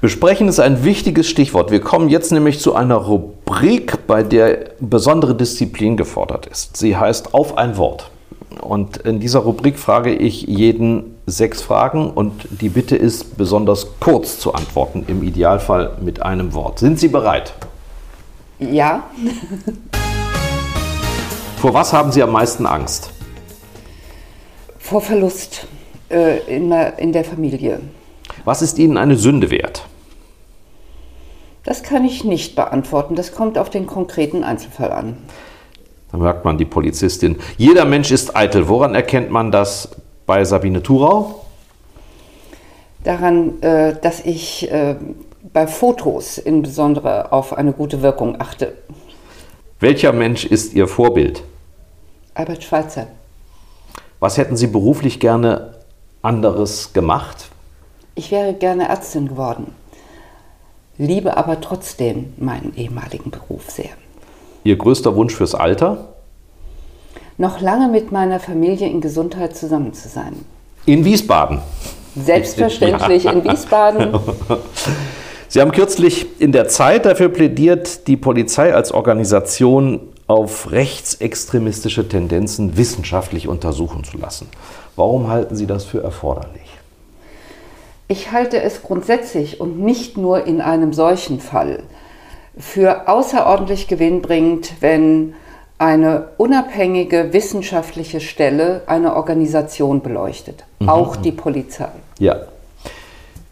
[0.00, 1.70] Besprechen ist ein wichtiges Stichwort.
[1.70, 6.76] Wir kommen jetzt nämlich zu einer Rubrik, bei der besondere Disziplin gefordert ist.
[6.76, 8.09] Sie heißt Auf ein Wort.
[8.60, 14.38] Und in dieser Rubrik frage ich jeden sechs Fragen und die Bitte ist, besonders kurz
[14.38, 16.78] zu antworten, im Idealfall mit einem Wort.
[16.78, 17.54] Sind Sie bereit?
[18.58, 19.04] Ja.
[21.56, 23.10] Vor was haben Sie am meisten Angst?
[24.78, 25.66] Vor Verlust
[26.10, 27.80] äh, in, in der Familie.
[28.44, 29.86] Was ist Ihnen eine Sünde wert?
[31.64, 33.14] Das kann ich nicht beantworten.
[33.14, 35.16] Das kommt auf den konkreten Einzelfall an.
[36.12, 37.36] Da merkt man die Polizistin.
[37.56, 38.68] Jeder Mensch ist eitel.
[38.68, 39.88] Woran erkennt man das
[40.26, 41.44] bei Sabine Thurau?
[43.04, 44.96] Daran, äh, dass ich äh,
[45.52, 48.74] bei Fotos insbesondere auf eine gute Wirkung achte.
[49.78, 51.42] Welcher Mensch ist Ihr Vorbild?
[52.34, 53.06] Albert Schweitzer.
[54.18, 55.74] Was hätten Sie beruflich gerne
[56.20, 57.48] anderes gemacht?
[58.14, 59.72] Ich wäre gerne Ärztin geworden,
[60.98, 63.90] liebe aber trotzdem meinen ehemaligen Beruf sehr.
[64.62, 66.08] Ihr größter Wunsch fürs Alter?
[67.38, 70.44] Noch lange mit meiner Familie in Gesundheit zusammen zu sein.
[70.84, 71.60] In Wiesbaden.
[72.14, 74.18] Selbstverständlich in Wiesbaden.
[75.48, 82.76] Sie haben kürzlich in der Zeit dafür plädiert, die Polizei als Organisation auf rechtsextremistische Tendenzen
[82.76, 84.48] wissenschaftlich untersuchen zu lassen.
[84.94, 86.62] Warum halten Sie das für erforderlich?
[88.06, 91.84] Ich halte es grundsätzlich und nicht nur in einem solchen Fall
[92.60, 95.34] für außerordentlich gewinnbringend, wenn
[95.78, 100.88] eine unabhängige wissenschaftliche Stelle eine Organisation beleuchtet, mhm.
[100.88, 101.88] auch die Polizei.
[102.18, 102.36] Ja.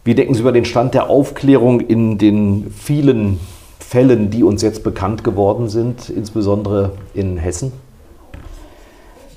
[0.05, 3.40] Wie denken Sie über den Stand der Aufklärung in den vielen
[3.79, 7.73] Fällen, die uns jetzt bekannt geworden sind, insbesondere in Hessen?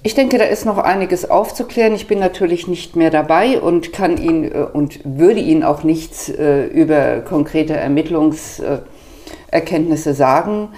[0.04, 1.94] Ich denke, da ist noch einiges aufzuklären.
[1.94, 6.28] Ich bin natürlich nicht mehr dabei und kann Ihnen äh, und würde Ihnen auch nichts
[6.28, 8.80] äh, über konkrete Ermittlungs äh,
[9.52, 10.70] Erkenntnisse sagen.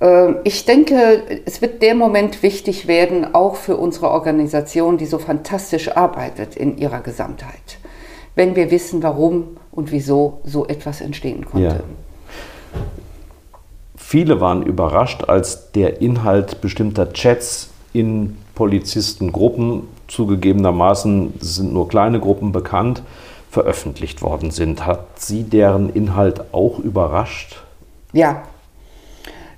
[0.00, 5.18] Ähm, ich denke, es wird der Moment wichtig werden, auch für unsere Organisation, die so
[5.18, 7.78] fantastisch arbeitet in ihrer Gesamtheit,
[8.34, 11.66] wenn wir wissen, warum und wieso so etwas entstehen konnte.
[11.66, 11.80] Ja.
[13.96, 22.52] Viele waren überrascht, als der Inhalt bestimmter Chats in Polizistengruppen, zugegebenermaßen sind nur kleine Gruppen
[22.52, 23.02] bekannt,
[23.50, 24.86] veröffentlicht worden sind.
[24.86, 27.62] Hat Sie deren Inhalt auch überrascht?
[28.14, 28.44] Ja,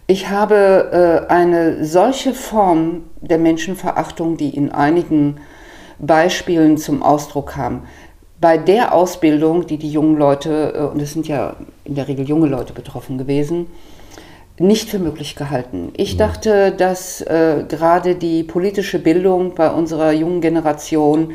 [0.06, 5.36] ich habe äh, eine solche Form der Menschenverachtung, die in einigen
[5.98, 7.82] Beispielen zum Ausdruck kam,
[8.40, 12.26] bei der Ausbildung, die die jungen Leute, äh, und es sind ja in der Regel
[12.26, 13.66] junge Leute betroffen gewesen,
[14.58, 15.92] nicht für möglich gehalten.
[15.94, 16.18] Ich mhm.
[16.18, 21.32] dachte, dass äh, gerade die politische Bildung bei unserer jungen Generation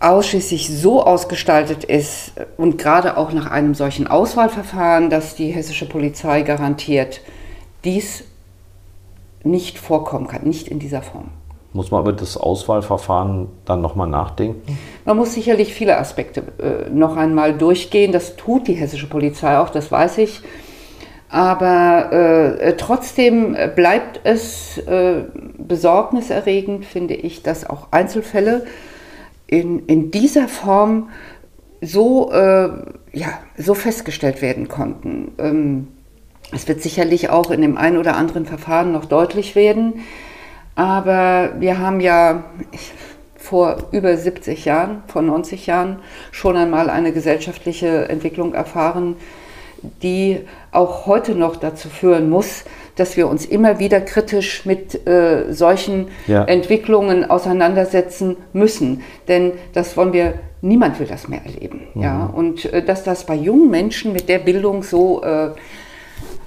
[0.00, 6.42] ausschließlich so ausgestaltet ist und gerade auch nach einem solchen Auswahlverfahren, das die hessische Polizei
[6.42, 7.20] garantiert,
[7.84, 8.24] dies
[9.42, 11.30] nicht vorkommen kann, nicht in dieser Form.
[11.72, 14.78] Muss man über das Auswahlverfahren dann nochmal nachdenken?
[15.04, 18.10] Man muss sicherlich viele Aspekte äh, noch einmal durchgehen.
[18.10, 20.40] Das tut die hessische Polizei auch, das weiß ich.
[21.28, 25.24] Aber äh, trotzdem bleibt es äh,
[25.58, 28.64] besorgniserregend, finde ich, dass auch Einzelfälle
[29.48, 31.08] in, in dieser Form
[31.80, 32.68] so, äh,
[33.12, 35.32] ja, so festgestellt werden konnten.
[35.38, 35.88] Ähm,
[36.52, 40.04] es wird sicherlich auch in dem einen oder anderen Verfahren noch deutlich werden.
[40.76, 42.44] Aber wir haben ja
[43.36, 49.16] vor über 70 Jahren, vor 90 Jahren schon einmal eine gesellschaftliche Entwicklung erfahren,
[50.02, 52.64] die auch heute noch dazu führen muss,
[52.98, 56.44] dass wir uns immer wieder kritisch mit äh, solchen ja.
[56.44, 59.02] Entwicklungen auseinandersetzen müssen.
[59.28, 61.82] Denn das wollen wir, niemand will das mehr erleben.
[61.94, 62.02] Mhm.
[62.02, 62.26] Ja?
[62.26, 65.50] Und äh, dass das bei jungen Menschen mit der Bildung so, äh,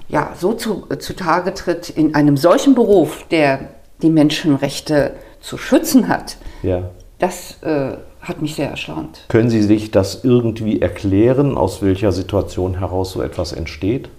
[0.08, 3.70] ja, so zu, äh, zutage tritt, in einem solchen Beruf, der
[4.02, 6.90] die Menschenrechte zu schützen hat, ja.
[7.18, 9.24] das äh, hat mich sehr erstaunt.
[9.28, 14.10] Können Sie sich das irgendwie erklären, aus welcher Situation heraus so etwas entsteht?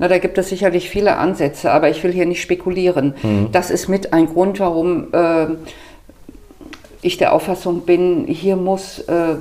[0.00, 3.14] Na, da gibt es sicherlich viele Ansätze, aber ich will hier nicht spekulieren.
[3.22, 3.48] Mhm.
[3.52, 5.48] Das ist mit ein Grund, warum äh,
[7.02, 9.36] ich der Auffassung bin, hier muss äh,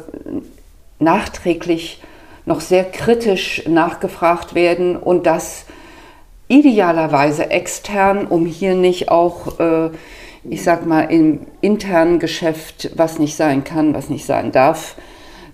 [1.00, 2.04] nachträglich
[2.46, 5.66] noch sehr kritisch nachgefragt werden und das
[6.50, 9.92] idealerweise extern, um hier nicht auch äh,
[10.44, 14.98] ich sag mal, im internen Geschäft, was nicht sein kann, was nicht sein darf,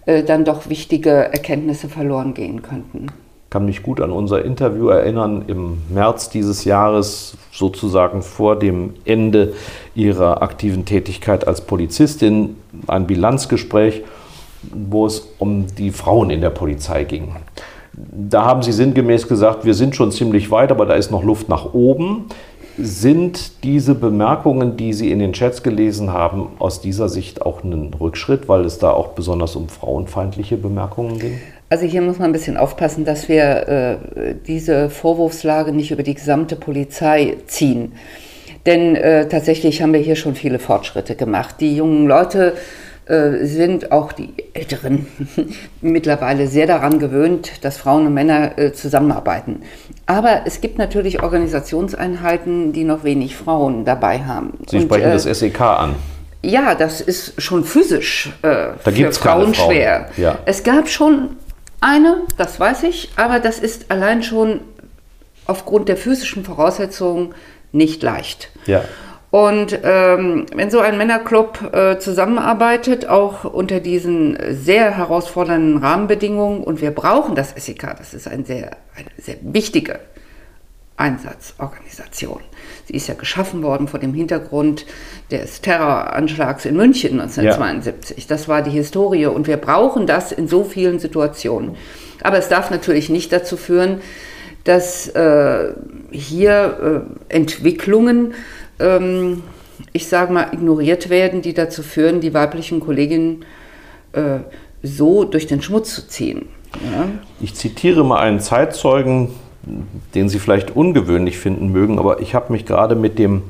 [0.08, 3.12] äh, dann doch wichtige Erkenntnisse verloren gehen könnten.
[3.50, 9.54] Kann mich gut an unser Interview erinnern im März dieses Jahres, sozusagen vor dem Ende
[9.94, 14.04] Ihrer aktiven Tätigkeit als Polizistin, ein Bilanzgespräch,
[14.74, 17.36] wo es um die Frauen in der Polizei ging.
[17.94, 21.48] Da haben Sie sinngemäß gesagt, wir sind schon ziemlich weit, aber da ist noch Luft
[21.48, 22.26] nach oben.
[22.78, 27.94] Sind diese Bemerkungen, die Sie in den Chats gelesen haben, aus dieser Sicht auch ein
[27.94, 31.40] Rückschritt, weil es da auch besonders um frauenfeindliche Bemerkungen ging?
[31.70, 33.68] Also hier muss man ein bisschen aufpassen, dass wir
[34.16, 37.94] äh, diese Vorwurfslage nicht über die gesamte Polizei ziehen.
[38.66, 41.56] Denn äh, tatsächlich haben wir hier schon viele Fortschritte gemacht.
[41.60, 42.54] Die jungen Leute
[43.06, 45.06] äh, sind auch die Älteren
[45.82, 49.62] mittlerweile sehr daran gewöhnt, dass Frauen und Männer äh, zusammenarbeiten.
[50.08, 54.54] Aber es gibt natürlich Organisationseinheiten, die noch wenig Frauen dabei haben.
[54.68, 55.96] Sie und, sprechen äh, das SEK an.
[56.42, 58.48] Ja, das ist schon physisch äh,
[58.84, 60.10] da für Frauen, Frauen schwer.
[60.18, 60.40] Ja.
[60.46, 61.38] Es gab schon
[61.82, 64.62] eine, das weiß ich, aber das ist allein schon
[65.46, 67.34] aufgrund der physischen Voraussetzungen
[67.72, 68.52] nicht leicht.
[68.66, 68.84] Ja.
[69.32, 76.80] Und ähm, wenn so ein Männerclub äh, zusammenarbeitet, auch unter diesen sehr herausfordernden Rahmenbedingungen, und
[76.80, 80.00] wir brauchen das SEK, das ist ein sehr, eine sehr wichtige
[80.96, 82.42] Einsatzorganisation.
[82.86, 84.86] Sie ist ja geschaffen worden vor dem Hintergrund
[85.32, 88.18] des Terroranschlags in München 1972.
[88.18, 88.24] Ja.
[88.28, 91.76] Das war die Historie und wir brauchen das in so vielen Situationen.
[92.22, 94.02] Aber es darf natürlich nicht dazu führen,
[94.64, 95.74] dass äh,
[96.12, 98.34] hier äh, Entwicklungen
[98.80, 99.44] ähm,
[99.94, 103.46] ich sage mal, ignoriert werden, die dazu führen, die weiblichen Kolleginnen
[104.14, 104.40] äh,
[104.84, 106.48] so durch den Schmutz zu ziehen.
[106.74, 107.08] Ja?
[107.42, 109.30] Ich zitiere mal einen Zeitzeugen,
[110.14, 113.44] den Sie vielleicht ungewöhnlich finden mögen, aber ich habe mich gerade mit dem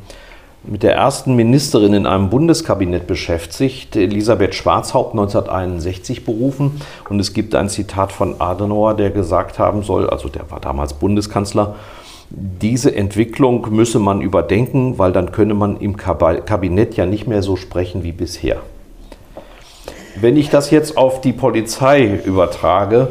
[0.68, 6.82] mit der ersten Ministerin in einem Bundeskabinett beschäftigt, Elisabeth Schwarzhaupt 1961 berufen.
[7.08, 10.94] Und es gibt ein Zitat von Adenauer, der gesagt haben soll, also der war damals
[10.94, 11.76] Bundeskanzler,
[12.32, 17.56] diese Entwicklung müsse man überdenken, weil dann könne man im Kabinett ja nicht mehr so
[17.56, 18.58] sprechen wie bisher.
[20.20, 23.10] Wenn ich das jetzt auf die Polizei übertrage,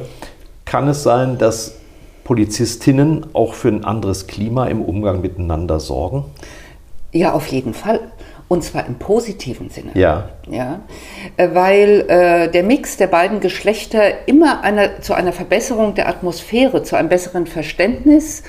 [0.64, 1.78] kann es sein, dass
[2.24, 6.24] Polizistinnen auch für ein anderes Klima im Umgang miteinander sorgen?
[7.12, 8.00] Ja, auf jeden Fall.
[8.48, 9.92] Und zwar im positiven Sinne.
[9.94, 10.30] Ja.
[10.50, 10.80] ja
[11.36, 16.82] äh, weil äh, der Mix der beiden Geschlechter immer eine, zu einer Verbesserung der Atmosphäre,
[16.82, 18.42] zu einem besseren Verständnis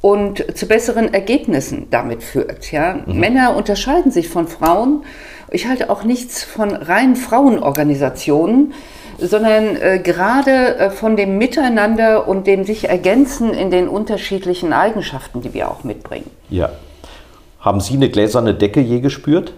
[0.00, 2.70] und zu besseren Ergebnissen damit führt.
[2.70, 3.00] Ja?
[3.06, 3.18] Mhm.
[3.18, 5.04] Männer unterscheiden sich von Frauen.
[5.50, 8.74] Ich halte auch nichts von rein Frauenorganisationen,
[9.26, 15.40] sondern äh, gerade äh, von dem Miteinander und dem sich ergänzen in den unterschiedlichen Eigenschaften,
[15.40, 16.30] die wir auch mitbringen.
[16.50, 16.70] Ja.
[17.60, 19.54] Haben Sie eine gläserne Decke je gespürt?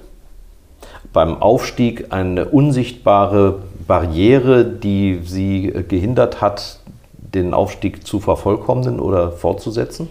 [1.13, 6.81] Beim Aufstieg eine unsichtbare Barriere, die Sie äh, gehindert hat,
[7.17, 10.09] den Aufstieg zu vervollkommnen oder fortzusetzen?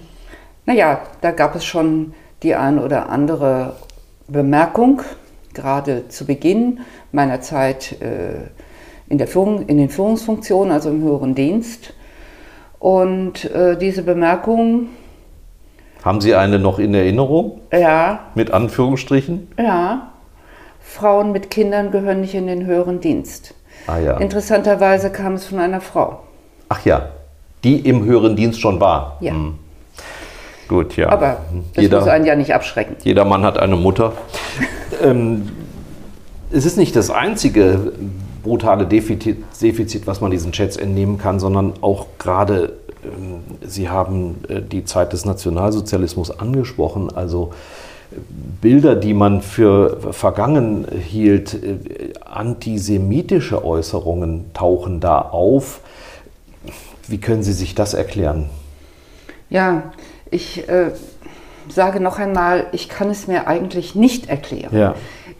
[0.65, 3.75] Naja, da gab es schon die ein oder andere
[4.27, 5.01] Bemerkung,
[5.53, 6.81] gerade zu Beginn
[7.11, 8.49] meiner Zeit äh,
[9.09, 11.93] in, der Führung, in den Führungsfunktionen, also im höheren Dienst.
[12.79, 14.87] Und äh, diese Bemerkung.
[16.03, 17.61] Haben Sie eine noch in Erinnerung?
[17.71, 18.19] Ja.
[18.35, 19.47] Mit Anführungsstrichen?
[19.57, 20.11] Ja.
[20.81, 23.55] Frauen mit Kindern gehören nicht in den höheren Dienst.
[23.87, 24.17] Ah ja.
[24.17, 26.19] Interessanterweise kam es von einer Frau.
[26.69, 27.09] Ach ja
[27.65, 29.17] die im höheren Dienst schon war.
[29.19, 29.33] Ja.
[29.33, 29.55] Hm.
[30.67, 31.09] Gut, ja.
[31.09, 31.41] Aber
[31.73, 32.95] das jeder, muss einen ja nicht abschrecken.
[33.03, 34.13] jeder Mann hat eine Mutter.
[35.03, 35.51] ähm,
[36.51, 37.91] es ist nicht das einzige
[38.45, 42.73] brutale Defizit, Defizit, was man diesen Chats entnehmen kann, sondern auch gerade,
[43.03, 47.51] ähm, Sie haben äh, die Zeit des Nationalsozialismus angesprochen, also
[48.11, 48.17] äh,
[48.61, 55.81] Bilder, die man für vergangen hielt, äh, antisemitische Äußerungen tauchen da auf.
[57.07, 58.49] Wie können Sie sich das erklären?
[59.49, 59.91] Ja,
[60.29, 60.91] ich äh,
[61.67, 64.77] sage noch einmal, ich kann es mir eigentlich nicht erklären.
[64.77, 64.95] Ja.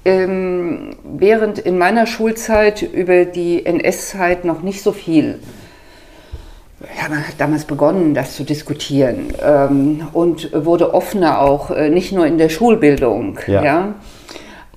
[0.05, 5.39] Ähm, während in meiner Schulzeit über die NS-Zeit noch nicht so viel,
[6.81, 12.11] ja, man hat damals begonnen, das zu diskutieren ähm, und wurde offener auch, äh, nicht
[12.11, 13.39] nur in der Schulbildung.
[13.47, 13.63] Ja.
[13.63, 13.95] Ja.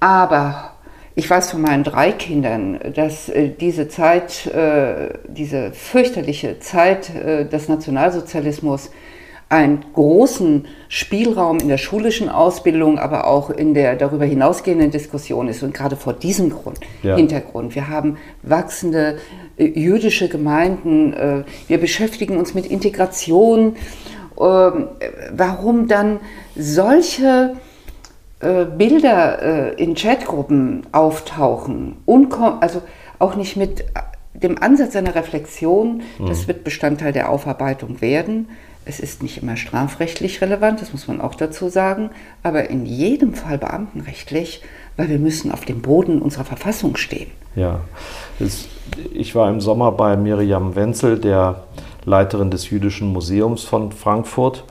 [0.00, 0.72] Aber
[1.14, 7.44] ich weiß von meinen drei Kindern, dass äh, diese Zeit, äh, diese fürchterliche Zeit äh,
[7.44, 8.90] des Nationalsozialismus
[9.50, 15.62] einen großen Spielraum in der schulischen Ausbildung, aber auch in der darüber hinausgehenden Diskussion ist.
[15.62, 17.16] Und gerade vor diesem Grund, Ja.
[17.16, 17.74] Hintergrund.
[17.74, 19.18] Wir haben wachsende
[19.56, 21.14] äh, jüdische Gemeinden.
[21.14, 23.76] Äh, wir beschäftigen uns mit Integration.
[24.38, 26.20] Ähm, äh, warum dann
[26.54, 27.54] solche
[28.40, 31.96] äh, Bilder in Chatgruppen auftauchen,
[32.60, 32.82] also
[33.18, 33.84] auch nicht mit
[34.34, 38.48] dem Ansatz einer Reflexion, das wird Bestandteil der Aufarbeitung werden.
[38.88, 42.08] Es ist nicht immer strafrechtlich relevant, das muss man auch dazu sagen,
[42.42, 44.62] aber in jedem Fall beamtenrechtlich,
[44.96, 47.30] weil wir müssen auf dem Boden unserer Verfassung stehen.
[47.54, 47.80] Ja,
[49.12, 51.64] ich war im Sommer bei Miriam Wenzel, der
[52.06, 54.64] Leiterin des Jüdischen Museums von Frankfurt.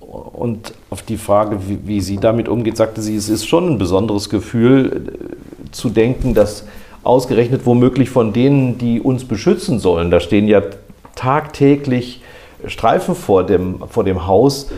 [0.00, 3.78] Und auf die Frage, wie, wie sie damit umgeht, sagte sie, es ist schon ein
[3.78, 6.64] besonderes Gefühl äh, zu denken, dass
[7.04, 10.62] ausgerechnet womöglich von denen, die uns beschützen sollen, da stehen ja
[11.14, 12.22] tagtäglich
[12.66, 14.70] Streifen vor dem, vor dem Haus,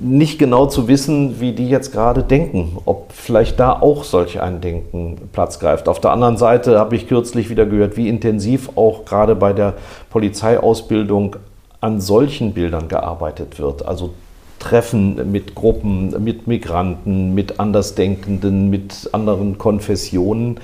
[0.00, 4.60] nicht genau zu wissen, wie die jetzt gerade denken, ob vielleicht da auch solch ein
[4.60, 5.88] Denken Platz greift.
[5.88, 9.74] Auf der anderen Seite habe ich kürzlich wieder gehört, wie intensiv auch gerade bei der
[10.10, 11.36] Polizeiausbildung
[11.80, 13.86] an solchen Bildern gearbeitet wird.
[13.86, 14.10] Also
[14.58, 20.60] Treffen mit Gruppen, mit Migranten, mit Andersdenkenden, mit anderen Konfessionen.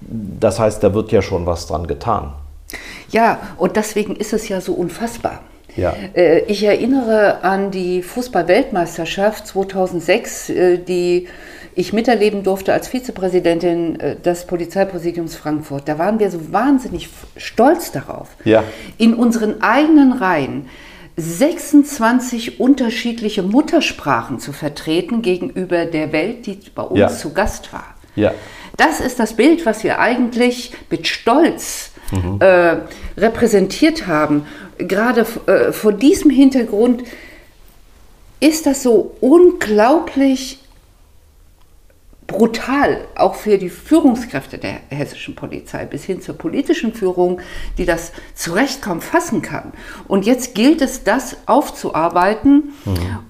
[0.00, 2.32] Das heißt, da wird ja schon was dran getan.
[3.10, 5.40] Ja, und deswegen ist es ja so unfassbar.
[5.76, 5.94] Ja.
[6.14, 11.28] Äh, Ich erinnere an die Fußball-Weltmeisterschaft 2006, äh, die
[11.74, 15.88] ich miterleben durfte als Vizepräsidentin äh, des Polizeipräsidiums Frankfurt.
[15.88, 18.64] Da waren wir so wahnsinnig stolz darauf, Ja.
[18.98, 20.66] in unseren eigenen Reihen
[21.16, 27.08] 26 unterschiedliche Muttersprachen zu vertreten gegenüber der Welt, die bei uns Ja.
[27.08, 27.94] zu Gast war.
[28.16, 28.32] Ja.
[28.76, 31.90] Das ist das Bild, was wir eigentlich mit Stolz
[32.40, 32.76] äh,
[33.16, 34.46] repräsentiert haben.
[34.88, 37.04] Gerade äh, vor diesem Hintergrund
[38.40, 40.58] ist das so unglaublich
[42.26, 47.40] brutal, auch für die Führungskräfte der hessischen Polizei bis hin zur politischen Führung,
[47.78, 49.72] die das zu Recht kaum fassen kann.
[50.08, 52.72] Und jetzt gilt es, das aufzuarbeiten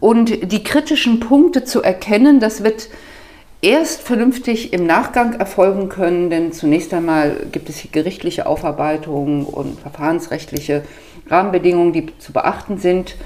[0.00, 2.38] und die kritischen Punkte zu erkennen.
[2.40, 2.88] Das wird
[3.60, 9.80] erst vernünftig im Nachgang erfolgen können, denn zunächst einmal gibt es hier gerichtliche Aufarbeitung und
[9.80, 10.82] verfahrensrechtliche
[11.28, 13.16] Rahmenbedingungen, die zu beachten sind.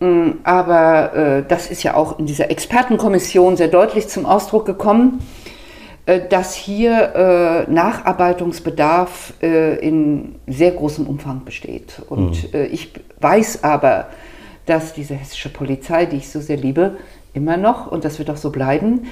[0.00, 5.20] Mm, Aber äh, das ist ja auch in dieser Expertenkommission sehr deutlich zum Ausdruck gekommen,
[6.06, 12.00] äh, dass hier äh, Nacharbeitungsbedarf äh, in sehr großem Umfang besteht.
[12.08, 14.06] Und äh, ich weiß aber,
[14.66, 16.96] dass diese hessische Polizei, die ich so sehr liebe,
[17.32, 19.06] immer noch, und das wird auch so bleiben,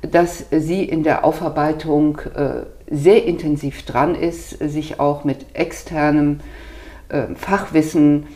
[0.00, 6.71] dass sie in der Aufarbeitung äh, sehr intensiv dran ist, sich auch mit externem äh,
[7.36, 8.26] Fachwissen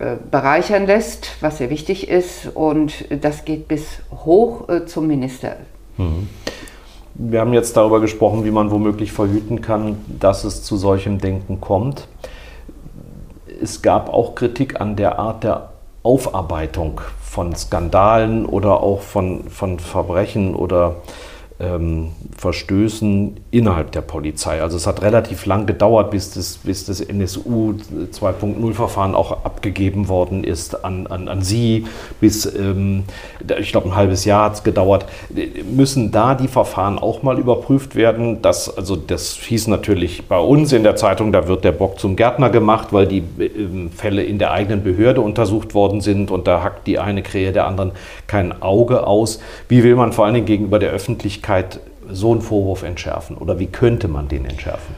[0.00, 2.48] äh, bereichern lässt, was sehr wichtig ist.
[2.54, 5.56] Und das geht bis hoch äh, zum Minister.
[7.14, 11.60] Wir haben jetzt darüber gesprochen, wie man womöglich verhüten kann, dass es zu solchem Denken
[11.60, 12.08] kommt.
[13.62, 15.68] Es gab auch Kritik an der Art der
[16.02, 20.96] Aufarbeitung von Skandalen oder auch von, von Verbrechen oder
[21.60, 24.62] ähm, Verstößen innerhalb der Polizei.
[24.62, 27.74] Also es hat relativ lang gedauert, bis das, bis das NSU
[28.12, 31.86] 2.0-Verfahren auch abgegeben worden ist an, an, an Sie.
[32.20, 33.04] Bis, ähm,
[33.60, 35.06] ich glaube, ein halbes Jahr hat es gedauert.
[35.70, 38.40] Müssen da die Verfahren auch mal überprüft werden?
[38.40, 42.16] Das, also das hieß natürlich bei uns in der Zeitung, da wird der Bock zum
[42.16, 46.62] Gärtner gemacht, weil die ähm, Fälle in der eigenen Behörde untersucht worden sind und da
[46.62, 47.92] hackt die eine Krähe der anderen
[48.26, 49.40] kein Auge aus.
[49.68, 51.49] Wie will man vor allen Dingen gegenüber der Öffentlichkeit
[52.08, 54.94] so einen Vorwurf entschärfen oder wie könnte man den entschärfen?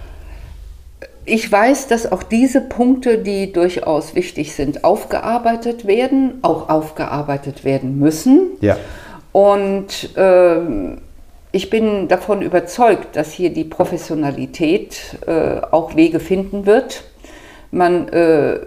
[1.25, 7.99] ich weiß, dass auch diese Punkte, die durchaus wichtig sind, aufgearbeitet werden, auch aufgearbeitet werden
[7.99, 8.53] müssen.
[8.61, 8.77] Ja.
[9.31, 10.99] Und ähm,
[11.53, 17.05] ich bin davon überzeugt, dass hier die Professionalität äh, auch Wege finden wird.
[17.71, 18.59] Man äh,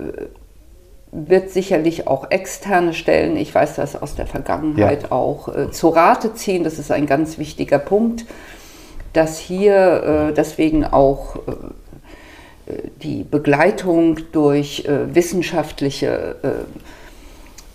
[1.15, 5.11] wird sicherlich auch externe Stellen, ich weiß das aus der Vergangenheit ja.
[5.11, 6.63] auch, äh, zu Rate ziehen.
[6.63, 8.25] Das ist ein ganz wichtiger Punkt,
[9.13, 16.49] dass hier äh, deswegen auch äh, die Begleitung durch äh, wissenschaftliche äh,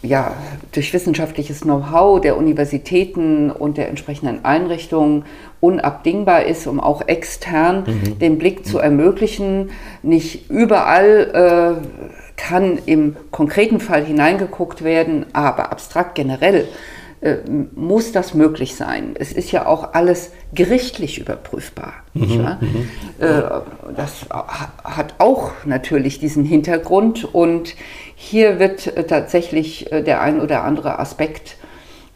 [0.03, 0.35] ja,
[0.73, 5.25] durch wissenschaftliches Know-how der Universitäten und der entsprechenden Einrichtungen
[5.61, 8.19] unabdingbar ist, um auch extern mhm.
[8.19, 9.71] den Blick zu ermöglichen.
[10.03, 16.67] Nicht überall äh, kann im konkreten Fall hineingeguckt werden, aber abstrakt generell
[17.75, 19.15] muss das möglich sein.
[19.19, 21.93] Es ist ja auch alles gerichtlich überprüfbar.
[22.15, 22.89] Mhm, mhm.
[23.19, 23.43] Äh,
[23.95, 24.27] das
[24.83, 27.75] hat auch natürlich diesen Hintergrund und
[28.15, 31.57] hier wird äh, tatsächlich äh, der ein oder andere Aspekt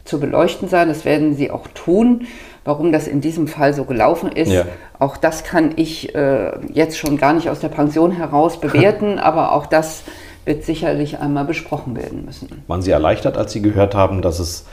[0.05, 0.87] zu beleuchten sein.
[0.87, 2.25] Das werden Sie auch tun.
[2.63, 4.65] Warum das in diesem Fall so gelaufen ist, ja.
[4.97, 9.51] auch das kann ich äh, jetzt schon gar nicht aus der Pension heraus bewerten, aber
[9.51, 10.01] auch das
[10.45, 12.63] wird sicherlich einmal besprochen werden müssen.
[12.65, 14.65] Waren Sie erleichtert, als Sie gehört haben, dass es äh,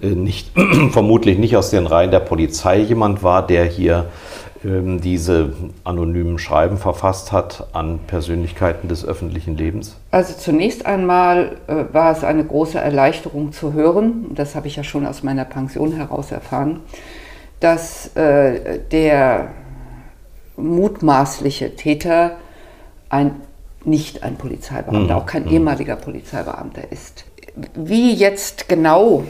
[0.00, 0.50] nicht,
[0.90, 4.06] vermutlich nicht aus den Reihen der Polizei jemand war, der hier
[4.64, 5.52] ähm, diese
[5.84, 9.96] anonymen Schreiben verfasst hat an Persönlichkeiten des öffentlichen Lebens?
[10.10, 14.84] Also zunächst einmal äh, war es eine große Erleichterung zu hören, das habe ich ja
[14.84, 16.80] schon aus meiner Pension heraus erfahren,
[17.60, 19.48] dass äh, der
[20.56, 22.36] mutmaßliche Täter
[23.08, 23.36] ein,
[23.84, 25.20] nicht ein Polizeibeamter, mhm.
[25.20, 25.50] auch kein mhm.
[25.52, 27.24] ehemaliger Polizeibeamter ist.
[27.74, 29.24] Wie jetzt genau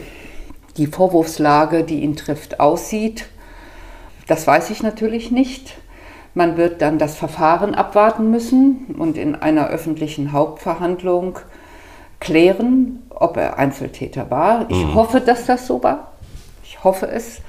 [0.77, 3.25] die Vorwurfslage, die ihn trifft, aussieht.
[4.27, 5.75] Das weiß ich natürlich nicht.
[6.33, 11.39] Man wird dann das Verfahren abwarten müssen und in einer öffentlichen Hauptverhandlung
[12.19, 14.65] klären, ob er Einzeltäter war.
[14.69, 14.95] Ich mhm.
[14.95, 16.11] hoffe, dass das so war.
[16.63, 17.41] Ich hoffe es,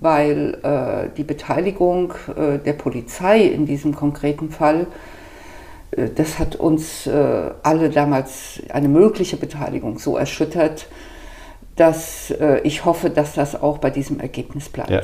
[0.00, 4.86] weil äh, die Beteiligung äh, der Polizei in diesem konkreten Fall,
[5.92, 10.86] äh, das hat uns äh, alle damals eine mögliche Beteiligung so erschüttert,
[11.76, 14.90] dass äh, ich hoffe, dass das auch bei diesem Ergebnis bleibt.
[14.90, 15.00] Ja.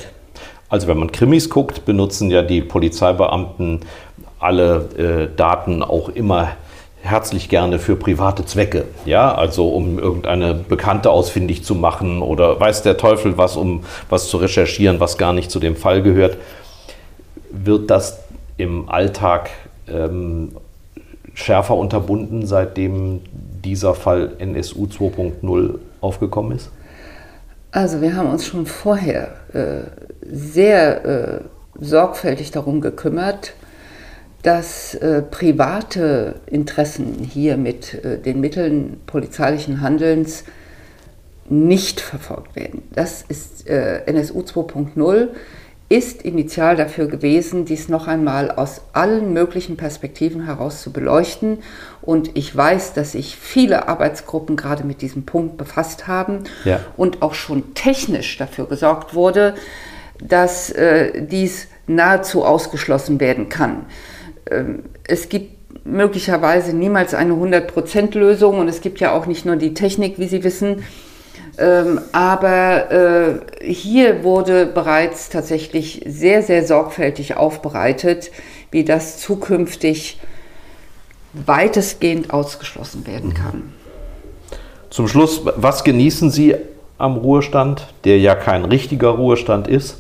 [0.68, 3.80] Also wenn man Krimis guckt, benutzen ja die Polizeibeamten
[4.38, 6.52] alle äh, Daten auch immer
[7.02, 8.84] herzlich gerne für private Zwecke.
[9.04, 14.28] Ja, also um irgendeine Bekannte ausfindig zu machen oder weiß der Teufel was, um was
[14.28, 16.36] zu recherchieren, was gar nicht zu dem Fall gehört.
[17.50, 18.22] Wird das
[18.58, 19.50] im Alltag
[19.88, 20.52] ähm,
[21.34, 23.22] schärfer unterbunden, seitdem
[23.64, 26.70] dieser Fall NSU 2.0 aufgekommen ist?
[27.72, 29.82] Also wir haben uns schon vorher äh,
[30.22, 31.40] sehr äh,
[31.78, 33.54] sorgfältig darum gekümmert,
[34.42, 40.44] dass äh, private Interessen hier mit äh, den Mitteln polizeilichen Handelns
[41.48, 42.82] nicht verfolgt werden.
[42.92, 45.28] Das ist äh, NSU 2.0
[45.90, 51.58] ist initial dafür gewesen, dies noch einmal aus allen möglichen Perspektiven heraus zu beleuchten.
[52.02, 56.80] Und ich weiß, dass sich viele Arbeitsgruppen gerade mit diesem Punkt befasst haben ja.
[56.96, 59.54] und auch schon technisch dafür gesorgt wurde,
[60.22, 63.86] dass äh, dies nahezu ausgeschlossen werden kann.
[64.50, 69.74] Ähm, es gibt möglicherweise niemals eine 100%-Lösung und es gibt ja auch nicht nur die
[69.74, 70.84] Technik, wie Sie wissen,
[71.58, 72.90] ähm, aber
[73.60, 78.30] äh, hier wurde bereits tatsächlich sehr, sehr sorgfältig aufbereitet,
[78.70, 80.20] wie das zukünftig
[81.32, 83.72] weitestgehend ausgeschlossen werden kann.
[84.90, 86.56] Zum Schluss, was genießen Sie
[86.98, 89.98] am Ruhestand, der ja kein richtiger Ruhestand ist?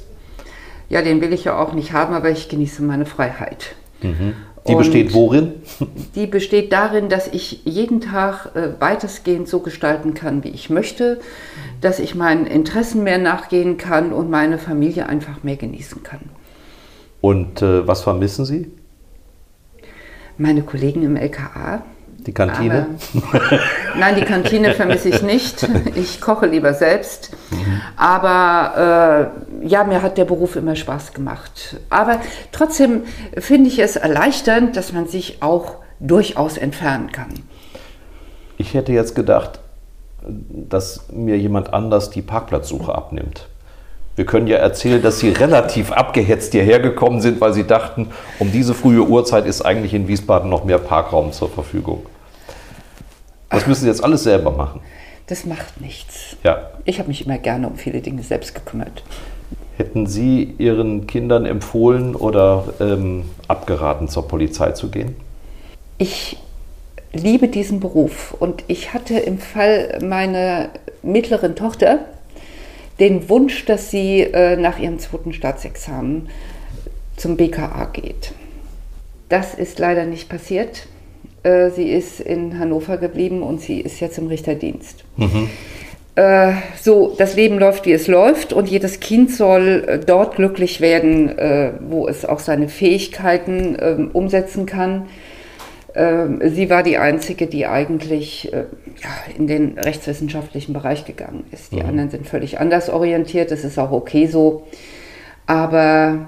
[0.88, 3.76] Ja, den will ich ja auch nicht haben, aber ich genieße meine Freiheit.
[4.02, 4.34] Mhm.
[4.68, 5.52] Die besteht worin?
[6.14, 11.20] Die besteht darin, dass ich jeden Tag äh, weitestgehend so gestalten kann, wie ich möchte,
[11.80, 16.20] dass ich meinen Interessen mehr nachgehen kann und meine Familie einfach mehr genießen kann.
[17.20, 18.70] Und äh, was vermissen Sie?
[20.40, 21.82] Meine Kollegen im LKA.
[22.26, 22.86] Die Kantine?
[23.30, 23.58] Aber,
[23.98, 25.68] nein, die Kantine vermisse ich nicht.
[25.96, 27.30] Ich koche lieber selbst.
[27.50, 27.80] Mhm.
[27.94, 31.76] Aber äh, ja, mir hat der Beruf immer Spaß gemacht.
[31.90, 32.20] Aber
[32.52, 33.02] trotzdem
[33.36, 37.34] finde ich es erleichternd, dass man sich auch durchaus entfernen kann.
[38.56, 39.60] Ich hätte jetzt gedacht,
[40.22, 43.49] dass mir jemand anders die Parkplatzsuche abnimmt.
[44.16, 48.08] Wir können ja erzählen, dass Sie relativ abgehetzt hierher gekommen sind, weil Sie dachten,
[48.38, 52.04] um diese frühe Uhrzeit ist eigentlich in Wiesbaden noch mehr Parkraum zur Verfügung.
[53.48, 54.80] Das müssen Sie jetzt alles selber machen.
[55.26, 56.36] Das macht nichts.
[56.42, 56.70] Ja.
[56.84, 59.02] Ich habe mich immer gerne um viele Dinge selbst gekümmert.
[59.76, 65.14] Hätten Sie Ihren Kindern empfohlen oder ähm, abgeraten, zur Polizei zu gehen?
[65.98, 66.36] Ich
[67.12, 70.70] liebe diesen Beruf und ich hatte im Fall meiner
[71.02, 72.00] mittleren Tochter
[73.00, 76.28] den Wunsch, dass sie äh, nach ihrem zweiten Staatsexamen
[77.16, 78.32] zum BKA geht.
[79.28, 80.86] Das ist leider nicht passiert.
[81.42, 85.04] Äh, sie ist in Hannover geblieben und sie ist jetzt im Richterdienst.
[85.16, 85.48] Mhm.
[86.16, 90.80] Äh, so, das Leben läuft, wie es läuft und jedes Kind soll äh, dort glücklich
[90.80, 95.06] werden, äh, wo es auch seine Fähigkeiten ähm, umsetzen kann.
[95.94, 98.64] Ähm, sie war die Einzige, die eigentlich äh,
[99.02, 101.72] ja, in den rechtswissenschaftlichen Bereich gegangen ist.
[101.72, 101.88] Die mhm.
[101.88, 104.66] anderen sind völlig anders orientiert, das ist auch okay so.
[105.46, 106.26] Aber ein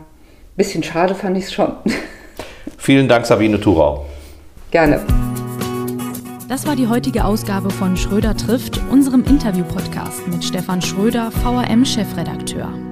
[0.56, 1.72] bisschen schade fand ich es schon.
[2.78, 4.06] Vielen Dank, Sabine Thurau.
[4.70, 5.00] Gerne.
[6.48, 12.91] Das war die heutige Ausgabe von Schröder trifft, unserem Interview-Podcast mit Stefan Schröder, VRM-Chefredakteur.